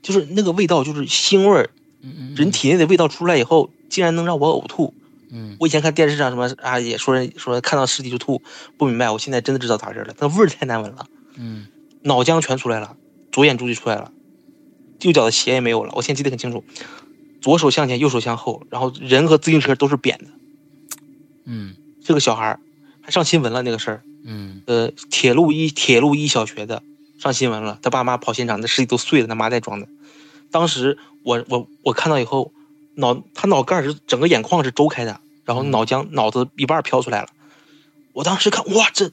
[0.00, 1.70] 就是那个味道，就是腥味儿，
[2.02, 4.94] 嗯嗯，人体内的味道出来以后，竟然能让我呕吐。
[5.32, 8.40] 嗯我以前看电视上什么啊，也说人说看到尸体就吐，
[8.78, 11.66] 不明白，我现在真的知道咋回事了，那味儿太难闻了，嗯
[12.02, 12.96] 脑浆全出来了，
[13.32, 14.12] 左眼珠就出来了，
[15.00, 16.62] 右脚的鞋也没有了，我现在记得很清楚，
[17.40, 20.26] 左手向前，右手向后，然后人和自行车都是扁的。
[21.44, 21.74] 嗯
[22.04, 22.60] 这个小孩儿
[23.02, 26.82] 还上新闻了那个事儿，嗯呃，铁路一铁路一小学的
[27.18, 29.88] 上新闻了，他爸妈跑现场，那尸体都碎了，他妈在装的。
[30.50, 32.52] 当时我我我看到以后，
[32.94, 37.28] 脑他脑盖是整个眼眶是周开的，然后脑浆脑子一半飘出来了。
[38.12, 39.10] 我当时看哇这，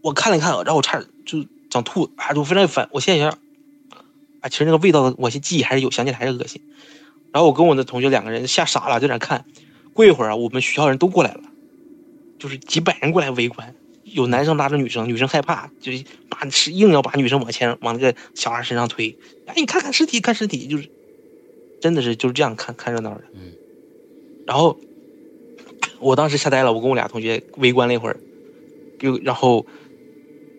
[0.00, 2.88] 我看了看，然后我差点就想吐，啊，就非常烦。
[2.92, 3.38] 我现在想想，
[4.40, 6.60] 啊，其实那个味道我现记忆还是有，想起来还是恶心。
[7.32, 9.44] 然后我跟我的同学两个人吓傻了，就在那看。
[9.94, 11.40] 过一会儿啊，我们学校人都过来了，
[12.38, 13.74] 就是几百人过来围观，
[14.04, 15.92] 有男生拉着女生，女生害怕，就
[16.30, 19.16] 把是硬要把女生往前往那个小孩身上推。
[19.46, 20.88] 哎，你看看尸体，看尸体，就是
[21.80, 23.22] 真的是就是这样看看热闹的。
[23.34, 23.52] 嗯。
[24.46, 24.78] 然后
[26.00, 28.18] 我当时吓呆了，我跟我俩同学围观了一会儿，
[29.00, 29.66] 又然后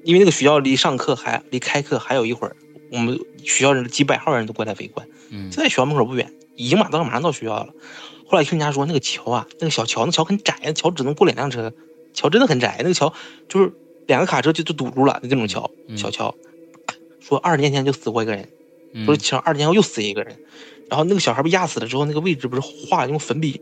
[0.03, 2.55] 因为那个学校离上课还离开课还有一会儿，
[2.91, 5.07] 我们学校人几百号人都过来围观。
[5.31, 5.49] 嗯。
[5.49, 7.73] 就在学校门口不远，已经马到马上到学校了。
[8.27, 11.73] 后来听人家说那个桥啊，那个小桥，那桥很窄，桥只能过两辆车，
[12.13, 13.13] 桥真的很窄，那个桥
[13.47, 13.71] 就是
[14.07, 16.33] 两个卡车就就堵住了那种桥，小桥。
[17.19, 18.49] 说二十年前就死过一个人，
[19.05, 20.35] 说桥二十年后又死一个人，
[20.89, 23.61] 然后那个小孩被压死了之后，那个位置不是画用粉笔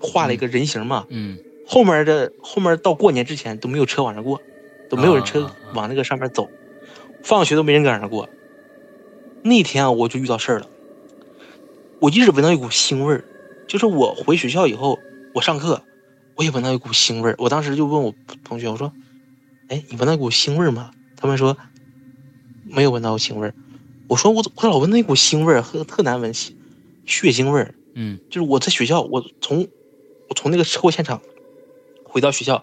[0.00, 1.06] 画了一个人形嘛？
[1.08, 1.38] 嗯。
[1.68, 4.40] 后面的后面到过年之前都没有车往那过，
[4.88, 6.48] 都没有人车往那个上面走，
[7.24, 8.28] 放学都没人搁那过。
[9.42, 10.68] 那天啊，我就遇到事儿了，
[12.00, 13.24] 我一直闻到一股腥味儿。
[13.66, 14.98] 就是我回学校以后，
[15.34, 15.82] 我上课，
[16.36, 17.34] 我也闻到一股腥味儿。
[17.38, 18.92] 我当时就问我同学，我说
[19.68, 21.56] ：“哎，你闻到一股腥味儿吗？”他们说
[22.64, 23.54] ：“没有闻到腥味儿。”
[24.08, 26.52] 我说：“我我老闻到一股腥味儿，特特难闻，血
[27.06, 29.66] 腥味儿。”嗯，就是我在学校，我从
[30.28, 31.20] 我从那个车祸现场
[32.04, 32.62] 回到学校，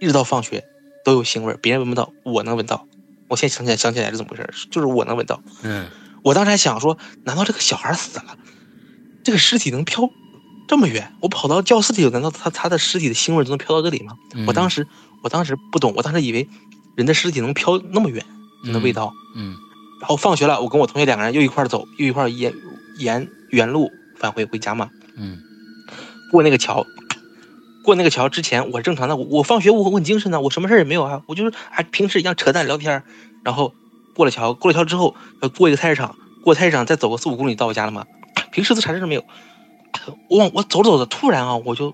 [0.00, 0.64] 一直到放学
[1.04, 2.88] 都有腥味儿，别人闻不到，我能闻到。
[3.28, 4.68] 我现在想起来，想起来是怎么回事？
[4.70, 5.40] 就是我能闻到。
[5.62, 5.86] 嗯，
[6.22, 8.38] 我当时还想说，难道这个小孩死了，
[9.24, 10.10] 这个尸体能飘？
[10.66, 14.16] 这么远，我跑到教室里，难道他他的尸体的腥味就能飘到这里吗？
[14.46, 14.86] 我当时
[15.22, 16.48] 我当时不懂，我当时以为
[16.94, 18.24] 人的尸体能飘那么远，
[18.64, 19.12] 那味道。
[19.36, 19.54] 嗯。
[20.00, 22.54] 然后放学了，我跟我同学两个人又一块走，又一块沿
[22.98, 24.88] 沿原路返回回家嘛。
[25.18, 25.38] 嗯。
[26.30, 26.86] 过那个桥，
[27.84, 33.02] 过那个桥之前我正常的，我我放学我我很精神的，我什么事也没有啊，我就是还平时一样扯淡聊天。
[33.44, 33.74] 然后
[34.14, 38.06] 过了桥，过了桥之后要过一个菜市场，过菜市场再走个四五公里到我家了嘛。
[38.54, 39.24] 平时都啥事没有。
[40.28, 41.92] 我往我走着走着，突然啊，我就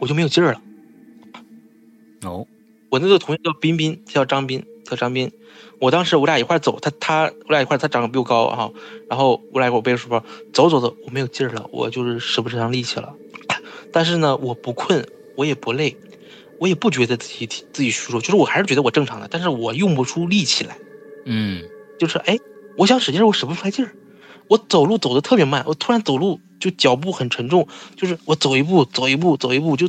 [0.00, 0.60] 我就没有劲儿了。
[2.22, 2.44] 哦，
[2.90, 5.30] 我那个同学叫彬彬，他叫张斌，叫张斌。
[5.78, 8.72] 我当时我俩一块走，他他我俩一块，他长得比我高哈。
[9.08, 13.14] 然后我俩给我背着书包走走走，我没有劲儿了，我就是使不上力气了。
[13.92, 15.06] 但是呢，我不困，
[15.36, 15.96] 我也不累，
[16.58, 20.76] 我也不觉得自己自己虚弱，就是我还是觉得我正常的，但是我用不出力气来。
[21.26, 21.62] 嗯，
[21.98, 22.38] 就是哎，
[22.76, 23.92] 我想使劲，我使不出来劲儿。
[24.50, 29.88] 我走路走的特别慢，我突然走路就脚步很沉重，就是我走一步走一步走一步，就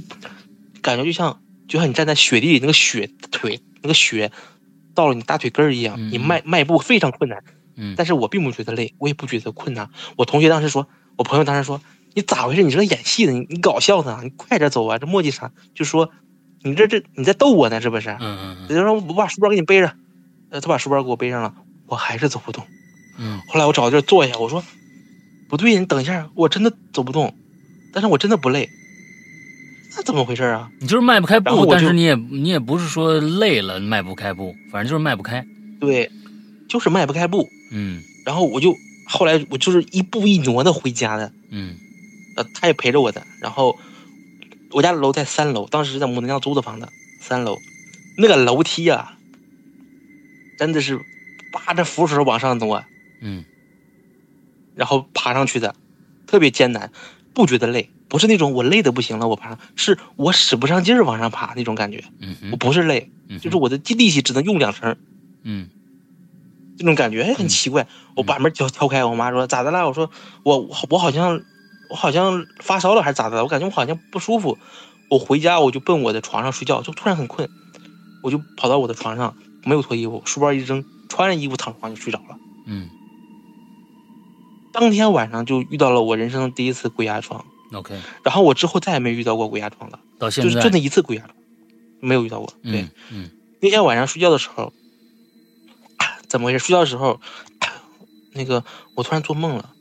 [0.83, 4.31] 感觉就像就像你站在雪地里，那个雪腿那个雪
[4.93, 7.43] 到了你大腿根儿一样，你迈迈步非常困难。
[7.75, 9.89] 嗯，但是我并不觉得累，我也不觉得困难。
[10.15, 10.87] 我同学当时说，
[11.17, 11.81] 我朋友当时说，
[12.13, 12.61] 你咋回事？
[12.61, 14.19] 你这演戏的，你你搞笑呢？
[14.21, 14.99] 你快点走啊！
[14.99, 15.51] 这磨叽啥？
[15.73, 16.11] 就说
[16.61, 18.09] 你这这你在逗我呢，是不是？
[18.09, 18.67] 嗯嗯嗯。
[18.67, 19.95] 就说我把书包给你背着，
[20.51, 21.55] 呃，他把书包给我背上了，
[21.87, 22.67] 我还是走不动。
[23.17, 24.63] 嗯，后来我找个地儿坐下，我说
[25.49, 27.35] ：“不对，你等一下，我真的走不动，
[27.93, 28.69] 但是我真的不累，
[29.95, 30.71] 那怎么回事啊？
[30.79, 35.45] 你就是迈不开步，但是你也你也不是说累了迈不开步，反正就是迈不开。
[35.79, 36.09] 对，
[36.69, 37.49] 就是迈不开步。
[37.71, 38.75] 嗯，然后我就
[39.07, 41.31] 后来我就是一步一挪的回家的。
[41.49, 41.75] 嗯，
[42.37, 43.25] 呃，他也陪着我的。
[43.41, 43.77] 然后
[44.71, 46.87] 我家楼在三楼，当时在牡丹江租的房子，
[47.19, 47.57] 三楼
[48.17, 49.17] 那个楼梯啊，
[50.57, 50.99] 真的是
[51.51, 52.83] 扒着扶手往上挪。”
[53.21, 53.45] 嗯，
[54.75, 55.75] 然后爬上去的，
[56.27, 56.91] 特别艰难，
[57.33, 62.03] 不觉得累，不是那种我累的不行了我爬上，是我使不上劲儿往上爬那种感觉。
[62.19, 63.09] 嗯，我不是累，
[63.39, 64.97] 就是我的力气只能用两成。
[65.43, 65.69] 嗯，
[66.77, 67.87] 这种感觉哎很奇怪。
[68.15, 69.87] 我把门敲敲开，我妈说咋的啦？
[69.87, 70.09] 我说
[70.43, 71.41] 我我好像
[71.89, 73.43] 我好像发烧了还是咋的？
[73.43, 74.57] 我感觉我好像不舒服。
[75.09, 77.49] 我回家我就奔我的床上睡觉，就突然很困，
[78.23, 82.37] 我就跑到我的床上，没有脱衣服，书包一扔，穿着衣服躺床上就睡着了。
[82.65, 82.89] 嗯。
[84.71, 87.45] 当天晚上就遇到了我人生第一次鬼压床。
[87.73, 89.99] OK，然后我之后再也没遇到过鬼压床了。
[90.19, 91.35] 到现在就是就那一次鬼压床，
[91.99, 92.53] 没有遇到过。
[92.63, 93.29] 对，嗯，
[93.61, 94.73] 那天晚上睡觉的时候，
[96.27, 96.59] 怎么回事？
[96.59, 97.21] 睡觉的时候，
[98.33, 98.63] 那个
[98.95, 99.71] 我突然做梦了，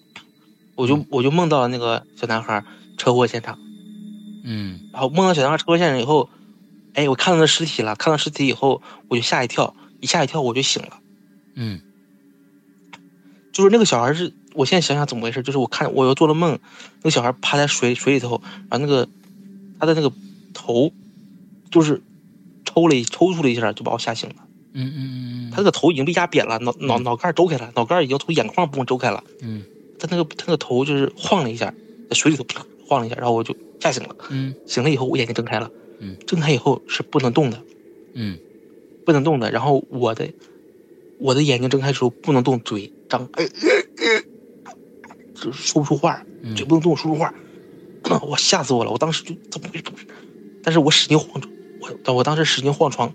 [0.76, 2.64] 我就我就梦到了那个小男孩
[2.97, 3.59] 车祸现场。
[4.45, 6.28] 嗯，然后梦到小男孩车祸现场以后，
[6.95, 7.97] 哎，我看到那尸体了。
[7.97, 11.01] 看到尸体以后，我就吓一跳，一吓一跳我就醒了。
[11.55, 11.80] 嗯。
[13.53, 16.59] 就是那个小孩是，我现在想想怎么回事，就是我看我又做了梦，
[17.03, 19.09] 那个小孩趴在水水里头，然后那个
[19.79, 20.13] 他的那个
[20.53, 20.93] 头
[21.71, 22.03] 就是
[22.65, 24.37] 抽了一抽搐了一下，就把我吓醒了。
[24.73, 29.23] 嗯嗯嗯他那个头已经被压扁了，脑脑脑盖周开了，脑盖已经从眼眶部分周开了。
[29.43, 29.63] 嗯。
[29.99, 31.75] 他那个他那个头就是晃了一下，
[32.09, 32.47] 在水里头
[32.87, 34.15] 晃了一下，然后我就吓醒了。
[34.31, 34.55] 嗯。
[34.67, 35.71] 醒了以后，我眼睛睁开了。
[35.99, 36.17] 嗯。
[36.27, 37.61] 睁开以后是不能动的。
[38.15, 38.39] 嗯。
[39.05, 40.29] 不能动的，然后我的
[41.19, 42.93] 我的眼睛睁开的时候不能动嘴。
[43.09, 43.45] 张，哎
[45.53, 46.22] 说不出话，
[46.55, 47.32] 嘴不能动，说出话，
[48.22, 48.91] 我吓死我了！
[48.91, 49.84] 我当时就怎么回事？
[50.62, 51.41] 但是我使劲晃，
[51.80, 53.12] 我我我当时使劲晃床，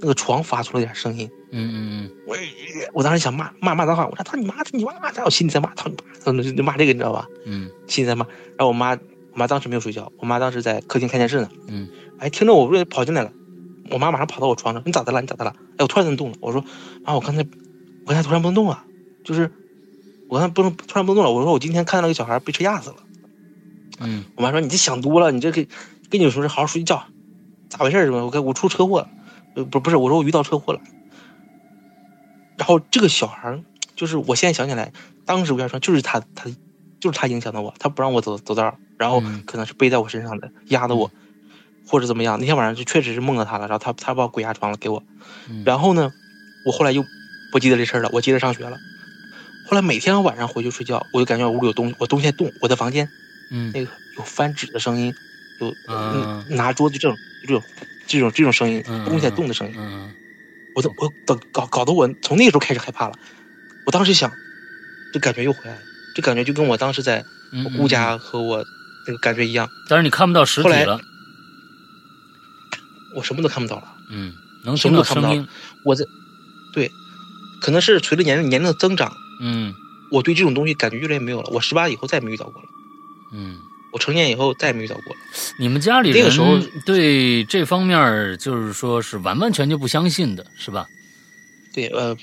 [0.00, 1.30] 那个床发出了点声音。
[1.50, 2.36] 嗯嗯我
[2.92, 5.96] 我当时想骂骂骂脏话，我说操你妈，你妈妈，我心里在骂，操你
[6.32, 7.26] 妈，就骂这个你知道吧？
[7.46, 8.26] 嗯心里在骂。
[8.56, 8.92] 然后我妈
[9.32, 11.48] 我妈当时没有睡觉，我妈当时在客厅看电视呢。
[11.68, 13.32] 嗯哎，听着我不跑进来了，
[13.90, 15.20] 我妈马上跑到我床上，你咋的了？
[15.20, 15.54] 你咋的了？
[15.72, 16.36] 哎，我突然能动了。
[16.40, 16.64] 我说
[17.04, 17.40] 妈，我刚才
[18.04, 18.84] 我刚才突然不能动了，
[19.24, 19.50] 就是
[20.28, 21.30] 我看不能突然不能动了。
[21.32, 22.96] 我说我今天看到一个小孩被车压死了。
[24.00, 25.66] 嗯我妈说你这想多了，你这给
[26.08, 27.04] 跟你有什么事好好睡觉，
[27.68, 28.12] 咋回事儿？
[28.12, 29.08] 我我出车祸了，
[29.54, 30.80] 呃不不是，我说我遇到车祸了。
[32.56, 33.62] 然后这个小孩，
[33.96, 34.92] 就是我现在想起来，
[35.24, 36.50] 当时我要说就是他他
[37.00, 41.10] 就是他影响的我，他不让我走走道，然后嗯可能是背在我身上的，压的我，
[41.86, 42.38] 或者怎么样。
[42.38, 45.02] 那天晚上就确实是梦到他了，然后他他把我鬼压床了给我，
[45.48, 46.12] 嗯，然后呢，
[46.66, 47.02] 我后来又
[47.52, 48.76] 不记得这事儿了，我接着上学了。
[49.68, 53.06] 后来每天晚上回去睡觉，我就感觉我屋里有东西，我东西在动，我的房间
[53.50, 53.70] 嗯。
[53.74, 55.14] 那个有翻纸的声音，
[55.60, 57.62] 有嗯嗯拿桌子这种这种
[58.06, 60.10] 这种这种声音，嗯东西在动的声音，嗯
[60.74, 63.14] 我都我搞搞搞得我从那个时候开始害怕了。
[63.84, 64.32] 我当时想，
[65.12, 65.80] 这感觉又回来了，
[66.14, 68.64] 这感觉就跟我当时在嗯，我姑家和我
[69.06, 70.98] 那个感觉一样，但是你看不到实体了，
[73.14, 73.84] 我什么都看不到了。
[74.10, 74.32] 嗯，
[74.64, 75.46] 能什么都看不到了，
[75.84, 76.06] 我在
[76.72, 76.90] 对，
[77.60, 79.74] 可能是随着年龄年龄的增长，嗯
[80.10, 81.50] 我对这种东西感觉越来越没有了。
[81.50, 82.68] 我十八以后再也没遇到过了，
[83.32, 83.58] 嗯。
[83.90, 85.20] 我成年以后再也没遇到过了。
[85.58, 90.86] 你们家里那个时候对这方面儿就是说是完完全全不相信的，是吧？
[91.72, 92.14] 对，呃，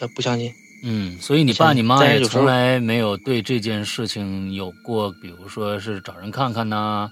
[0.00, 0.52] 呃，不相信。
[0.82, 7.08] 嗯，所以你爸你妈也从来没有对这件事情有过，比如说是找人看看呐、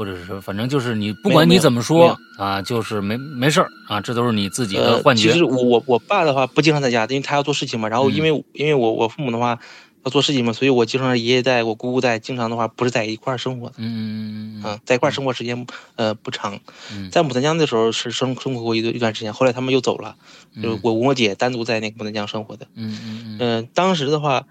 [0.00, 5.30] 或者是说反正就是你不管你怎么说啊，就是没没事儿啊，这都是你自己的呃，幻觉。
[5.30, 7.86] 其实我我我爸的话不经常在家，因为他要做事情嘛。
[7.86, 9.58] 然后因为、因为我我父母的话
[10.02, 13.74] 要做事情嘛，所以我经常爷爷在我姑姑在，经常的话不是在一块儿生活的。
[13.76, 16.58] 嗯嗯啊，在一块儿生活时间呃不长，
[16.90, 20.16] 嗯在牡丹江的时候是生生活过一段一段时间，后来他们又走了，
[20.62, 22.66] 就我跟我姐单独在那个牡丹江生活的。
[22.74, 24.46] 嗯嗯嗯嗯、当时的话，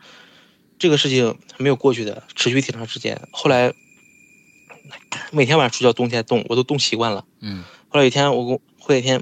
[0.78, 3.20] 这个事情没有过去的，持续挺长时间。
[3.32, 3.74] 后来
[5.32, 7.26] 每天晚上睡觉冬天冻，我都冻习惯了。
[7.42, 9.20] 嗯后来有一天，我跟后来有一天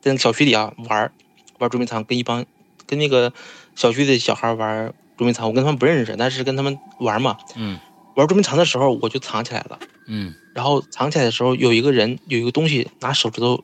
[0.00, 1.12] 在那个小区里啊玩儿
[1.58, 2.44] 玩捉迷藏，跟一帮
[2.86, 3.32] 跟那个
[3.74, 7.36] 小区的小孩玩捉迷藏，我跟他们不认识，但是跟他们玩嘛。
[7.56, 7.78] 嗯
[8.14, 9.78] 玩捉迷藏的时候，我就藏起来了。
[10.06, 13.62] 嗯然后藏起来的时候，有一个人有一个东西拿手指头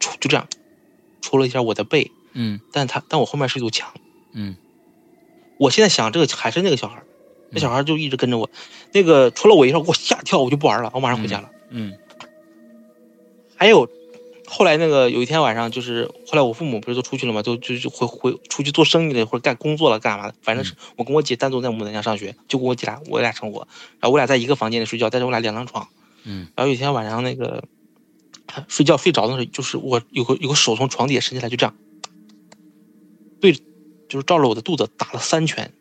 [0.00, 0.46] 戳，就这样
[1.22, 3.90] 戳了一下我的背，嗯但他但我后面是一堵墙。
[4.32, 4.56] 嗯
[5.58, 7.06] 我现在想，这个还是那个小孩儿，
[7.56, 8.50] 那小孩就一直跟着我，
[8.92, 11.50] 那个除了我一下，给我吓跳，我就不玩了，我马上回家了。
[11.70, 11.96] 嗯
[13.56, 13.88] 还有，
[14.46, 23.66] 后来那个有一天晚上，就是后来我父母不是都出去了嘛，都就就回回出去做生意了，或者干工作了，干嘛的，反正是我跟我姐单独在牡丹江上学，就跟我姐俩我俩生活，
[23.98, 25.88] 然后我俩在一个房间里睡觉，但是我俩两张床。
[26.24, 27.64] 嗯然后有一天晚上那个
[28.68, 31.74] 睡觉睡着的时候，就是我有个有个手从床底下伸起来，就这样，
[33.40, 35.72] 对，就是照着我的肚子打了三拳，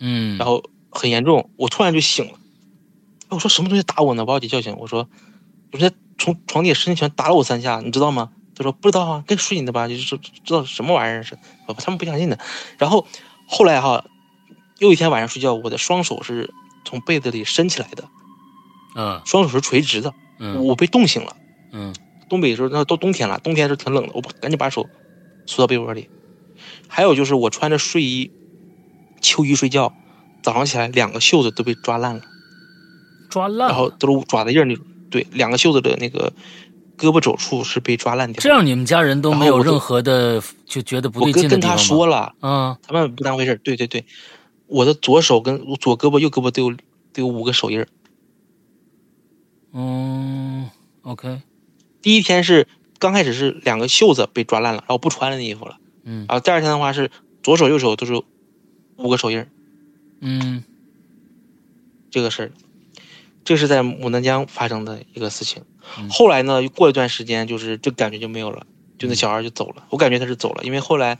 [0.00, 2.32] 嗯，然后很严重，我突然就醒了。
[2.32, 4.24] 哎我说什么东西打我呢？
[4.26, 4.74] 把我姐叫醒。
[4.76, 5.08] 我说，
[5.70, 5.88] 我说
[6.18, 8.30] 从床底下伸拳打了我三下，你知道吗？
[8.56, 11.38] 她说不知道啊，跟睡你的吧，就是说知道什么玩意儿是，
[11.78, 12.38] 他们不相信的。
[12.76, 13.06] 然后
[13.46, 14.04] 后来哈，
[14.78, 16.52] 又一天晚上睡觉，我的双手是
[16.84, 18.08] 从被子里伸起来的，
[18.96, 21.36] 嗯双手是垂直的，嗯我被冻醒了。
[21.72, 21.94] 嗯
[22.28, 24.88] 东北的时候，那都冬天了，冬天是挺冷的，我赶紧把手
[25.46, 26.08] 缩到被窝里。
[26.88, 28.30] 还有就是我穿着睡衣、
[29.20, 29.92] 秋衣睡觉，
[30.42, 32.22] 早上起来两个袖子都被抓烂了，
[33.28, 33.90] 抓烂然后。
[33.90, 34.84] 都是爪子印儿那种。
[35.10, 36.32] 对，两个袖子的那个
[36.96, 38.40] 胳膊肘处是被抓烂掉。
[38.40, 41.82] 这样你们家人都没有任何的就觉得不我对跟跟他劲的地方吗？
[41.82, 43.56] 说了，嗯他们不当回事儿。
[43.56, 44.04] 对对对，
[44.68, 46.76] 我的左手跟左胳膊、右胳膊都有
[47.12, 47.88] 都有五个手印儿。
[49.72, 50.70] 嗯
[51.02, 51.42] ，OK，
[52.00, 52.68] 第一天是
[52.98, 55.76] 刚开始是两个袖子被抓烂了，然后不穿了那衣服了。
[56.04, 57.10] 嗯然后第二天的话是
[57.42, 58.22] 左手右手都是
[59.00, 59.48] 五个手印儿。
[60.20, 60.62] 嗯
[62.10, 62.52] 这个事儿，
[63.44, 65.62] 这是在牡丹江发生的一个事情。
[65.98, 68.66] 嗯后来呢，又过一段时间，就是这感觉就没有了，
[68.98, 69.84] 就那小孩就走了。
[69.90, 71.18] 我感觉他是走了，因为后来，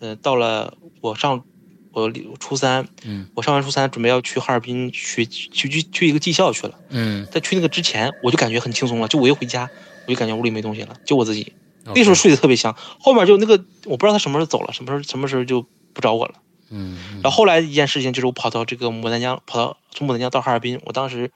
[0.00, 1.44] 呃，到了我上
[1.92, 6.78] 我初三，嗯我上完初三准备要去哈尔滨学去去去一个技校去了。
[6.88, 9.68] 嗯，在去那个之前，我就感觉很轻松了，就我一回家，
[10.06, 11.52] 我就感觉屋里没东西了，就我自己。
[11.94, 16.34] 那时候睡得特别香，后面就那个我不知道他什么时候走了，什么时候什么时候就不找我了。
[16.70, 21.30] 嗯，嗯然后后来一件事情就是我跑到这个牡丹江，跑到从牡丹江到哈尔滨，我当时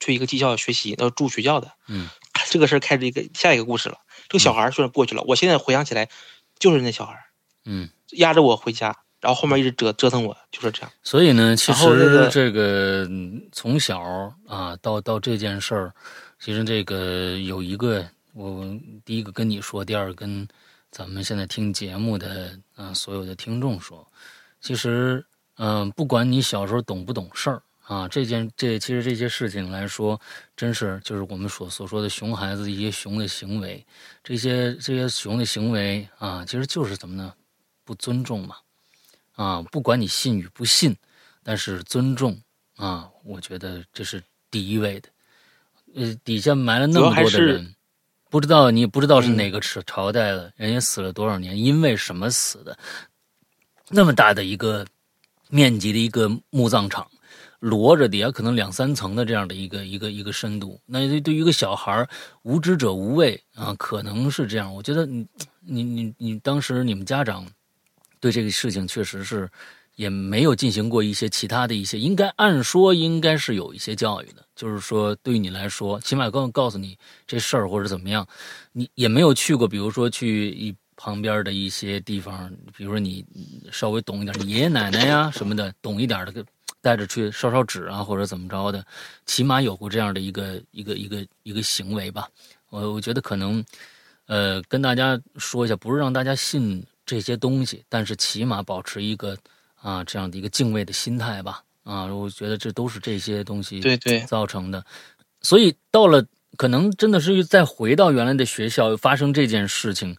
[0.00, 1.72] 去一个技校学习，要住学校的。
[1.88, 2.08] 嗯，
[2.50, 3.98] 这个事儿开始一个下一个故事了。
[4.28, 6.08] 这个小孩儿虽然过去了，我现在回想起来，
[6.58, 7.24] 就是那小孩儿
[7.64, 7.88] 嗯。
[8.12, 10.90] 压着我回家，然后后面一直折折腾我，就是这样。
[11.02, 14.00] 所以呢，其实个这个嗯从小
[14.46, 15.92] 啊到到这件事儿，
[16.38, 18.64] 其实这个有一个我
[19.04, 20.46] 第一个跟你说，第二个跟
[20.92, 24.05] 咱们现在听节目的啊所有的听众说，
[24.66, 25.24] 其实
[25.58, 30.20] 嗯，不管你小时候懂不懂事儿啊，这件这其实这些事情来说，
[30.56, 33.86] 真是就是我们所所说的熊孩子一些熊的行为，
[34.24, 37.32] 这些这些熊的行为啊，其实就是怎么呢？
[37.84, 38.56] 不尊重嘛，
[39.36, 40.96] 啊，不管你信与不信，
[41.44, 42.36] 但是尊重
[42.74, 45.08] 啊，我觉得这是第一位的。
[45.94, 47.72] 呃，底下埋了那么多的人，
[48.28, 52.76] 不知道你不知道是哪个朝朝代的，人家死了多少年，因为什么死的？
[53.90, 54.86] 那么大的一个
[55.48, 57.06] 面积的一个墓葬场，
[57.60, 62.08] 摞着底下可能两三层的这样的一个一个一个深度，那对于一个小孩
[62.42, 64.74] 无知者无畏啊，可能是这样。
[64.74, 65.26] 我觉得你
[65.60, 67.46] 你你你当时你们家长
[68.20, 69.48] 对这个事情确实是。
[69.96, 78.28] 也没有进行过一些其他的一些，应该按说应该是有一些教育的，就是说对于你来说，起码告告诉你这事儿或者怎么样，
[78.72, 83.24] 你也没有去过，比如说去一旁边的一些地方，比如说你
[83.70, 86.44] 稍微懂一点，爷爷奶奶呀 什么的懂一点的，
[86.80, 88.84] 带着去烧烧纸啊或者怎么着的，
[89.26, 92.28] 起码有过这样的一个一个一个一个行为吧。
[92.70, 93.64] 我我觉得可能，
[94.26, 99.36] 呃，跟大家说一下，不是让大家信这些东西，但是起码保持一个。
[99.82, 104.84] 啊，这样的一个敬畏的心态吧，啊，我觉得这都是这些东西对对造成的，
[105.42, 106.26] 所以到了
[106.56, 110.16] 可能真的是再回到原来的学校发生这件事情，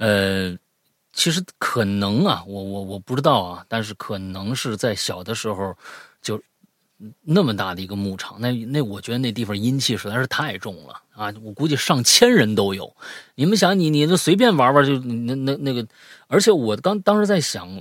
[0.00, 0.56] 呃，
[1.12, 5.76] 其实可能啊，我我我不知道啊，但是可能是在小的时候
[6.20, 6.42] 就
[7.22, 12.96] 那么大的一个牧场，那那我觉得那地方阴气实在是太重了啊，我估计上千人都有，
[13.34, 15.86] 你们想你你就随便玩玩就那那那个，
[16.26, 17.80] 而且我刚当时在想。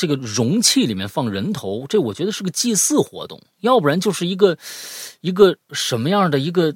[0.00, 4.56] 这个容器里面放人头，这我觉得是个祭祀活动，要不然就是一个
[5.20, 6.72] 一个什么样的一个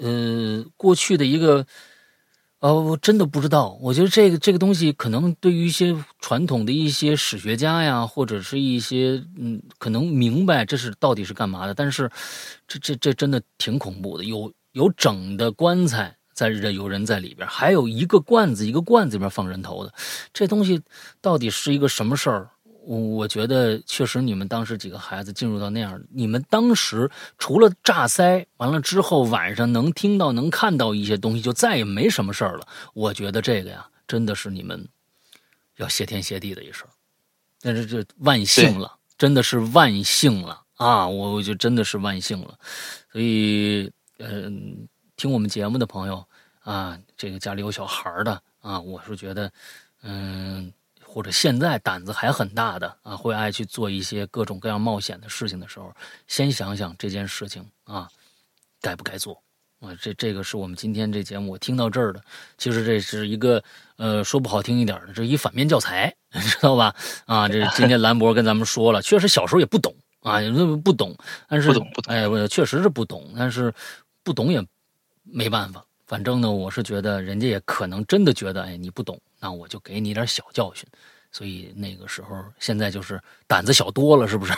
[0.00, 1.66] 呃过去的一个
[2.62, 3.76] 呃，我真的不知道。
[3.80, 11.74] 我觉得这个这个东西可能对于一些传统的一些史学家呀，或者是一些嗯，可能明白这是到底是干嘛的。
[11.74, 12.08] 但是
[12.68, 16.16] 这这这真的挺恐怖的，有有整的棺材。
[16.34, 19.92] 在人有人在里边，还有一个罐子，一个罐子里面放人头的，
[20.32, 20.80] 这东西
[21.20, 22.48] 到底是一个什么事儿？
[22.84, 32.66] 我我觉得确实，你们当时几个孩子进入到那样，你们当时除了炸腮，完了之后晚上能听到、能看到一些东西，就再也没什么事儿了。
[32.94, 34.88] 我觉得这个呀，真的是你们
[35.76, 36.90] 要谢天谢地的一事儿，
[37.60, 41.06] 但是这万幸了，真的是万幸了啊！
[41.06, 42.58] 我我就真的是万幸了，
[43.10, 44.88] 所以嗯。
[45.14, 46.24] 听我们节目的朋友
[46.60, 49.52] 啊，这个家里有小孩的啊，我是觉得，
[50.02, 50.72] 嗯，
[51.12, 55.92] 或者现在胆子还很大的啊，会爱去做一些各种各样冒险的事情的时候，
[56.26, 58.08] 先想想这件事情啊，
[58.80, 59.34] 该不该做
[59.80, 59.94] 啊？
[60.00, 62.22] 这这个是我们今天这节目我听到这儿的，
[62.56, 63.62] 其实这是一个
[63.96, 66.94] 呃，说不好听一点的，这一反面教材， 知道吧？
[67.26, 70.38] 啊，这今天兰博跟咱们说了，确实小时候也不懂啊，
[70.82, 71.14] 不懂，
[71.46, 73.72] 但是不懂不懂，哎，我确实是不懂，但是
[74.24, 74.64] 不懂也。
[75.24, 80.86] 没办法，反正呢，我是觉得人家也可能真的觉得，哎，你不懂，那我就给你点小教训。
[81.32, 84.52] 所以那个时候，现在就是胆子小多了，是不是？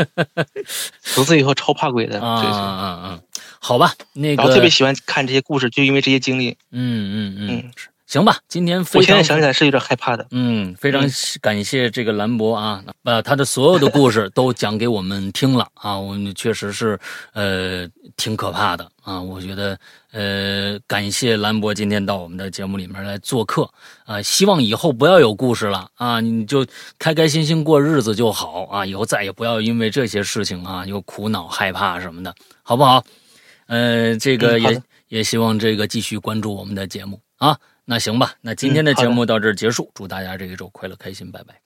[1.02, 2.18] 从此以后超怕鬼的。
[2.18, 3.20] 啊啊啊！
[3.60, 4.42] 好吧，那个。
[4.44, 6.56] 特别喜欢看这些故事，就因为这些经历。
[6.70, 7.70] 嗯嗯嗯。
[8.06, 10.26] 行吧，今天我现在想起来是有点害怕的。
[10.30, 11.02] 嗯，非常
[11.40, 16.98] 感谢这个兰博啊，把他的所有的故事都讲给我们听了啊，我们确实是
[17.32, 19.20] 呃挺可怕的啊。
[19.20, 19.78] 我觉得
[20.12, 23.68] 呃感谢兰博今天到我们的节目里面来做客
[24.04, 26.64] 啊，希望以后不要有故事了啊，你就
[26.98, 33.02] 开开心心过日子就好啊，以后再也不要因为这些事情啊又苦恼害怕什么的，好不好？
[33.66, 37.58] 呃，这个也也希望这个继续关注我们的节目啊。
[37.84, 41.63] 那行吧，那今天的节目到这儿结束，祝大家这一周快乐开心，拜拜。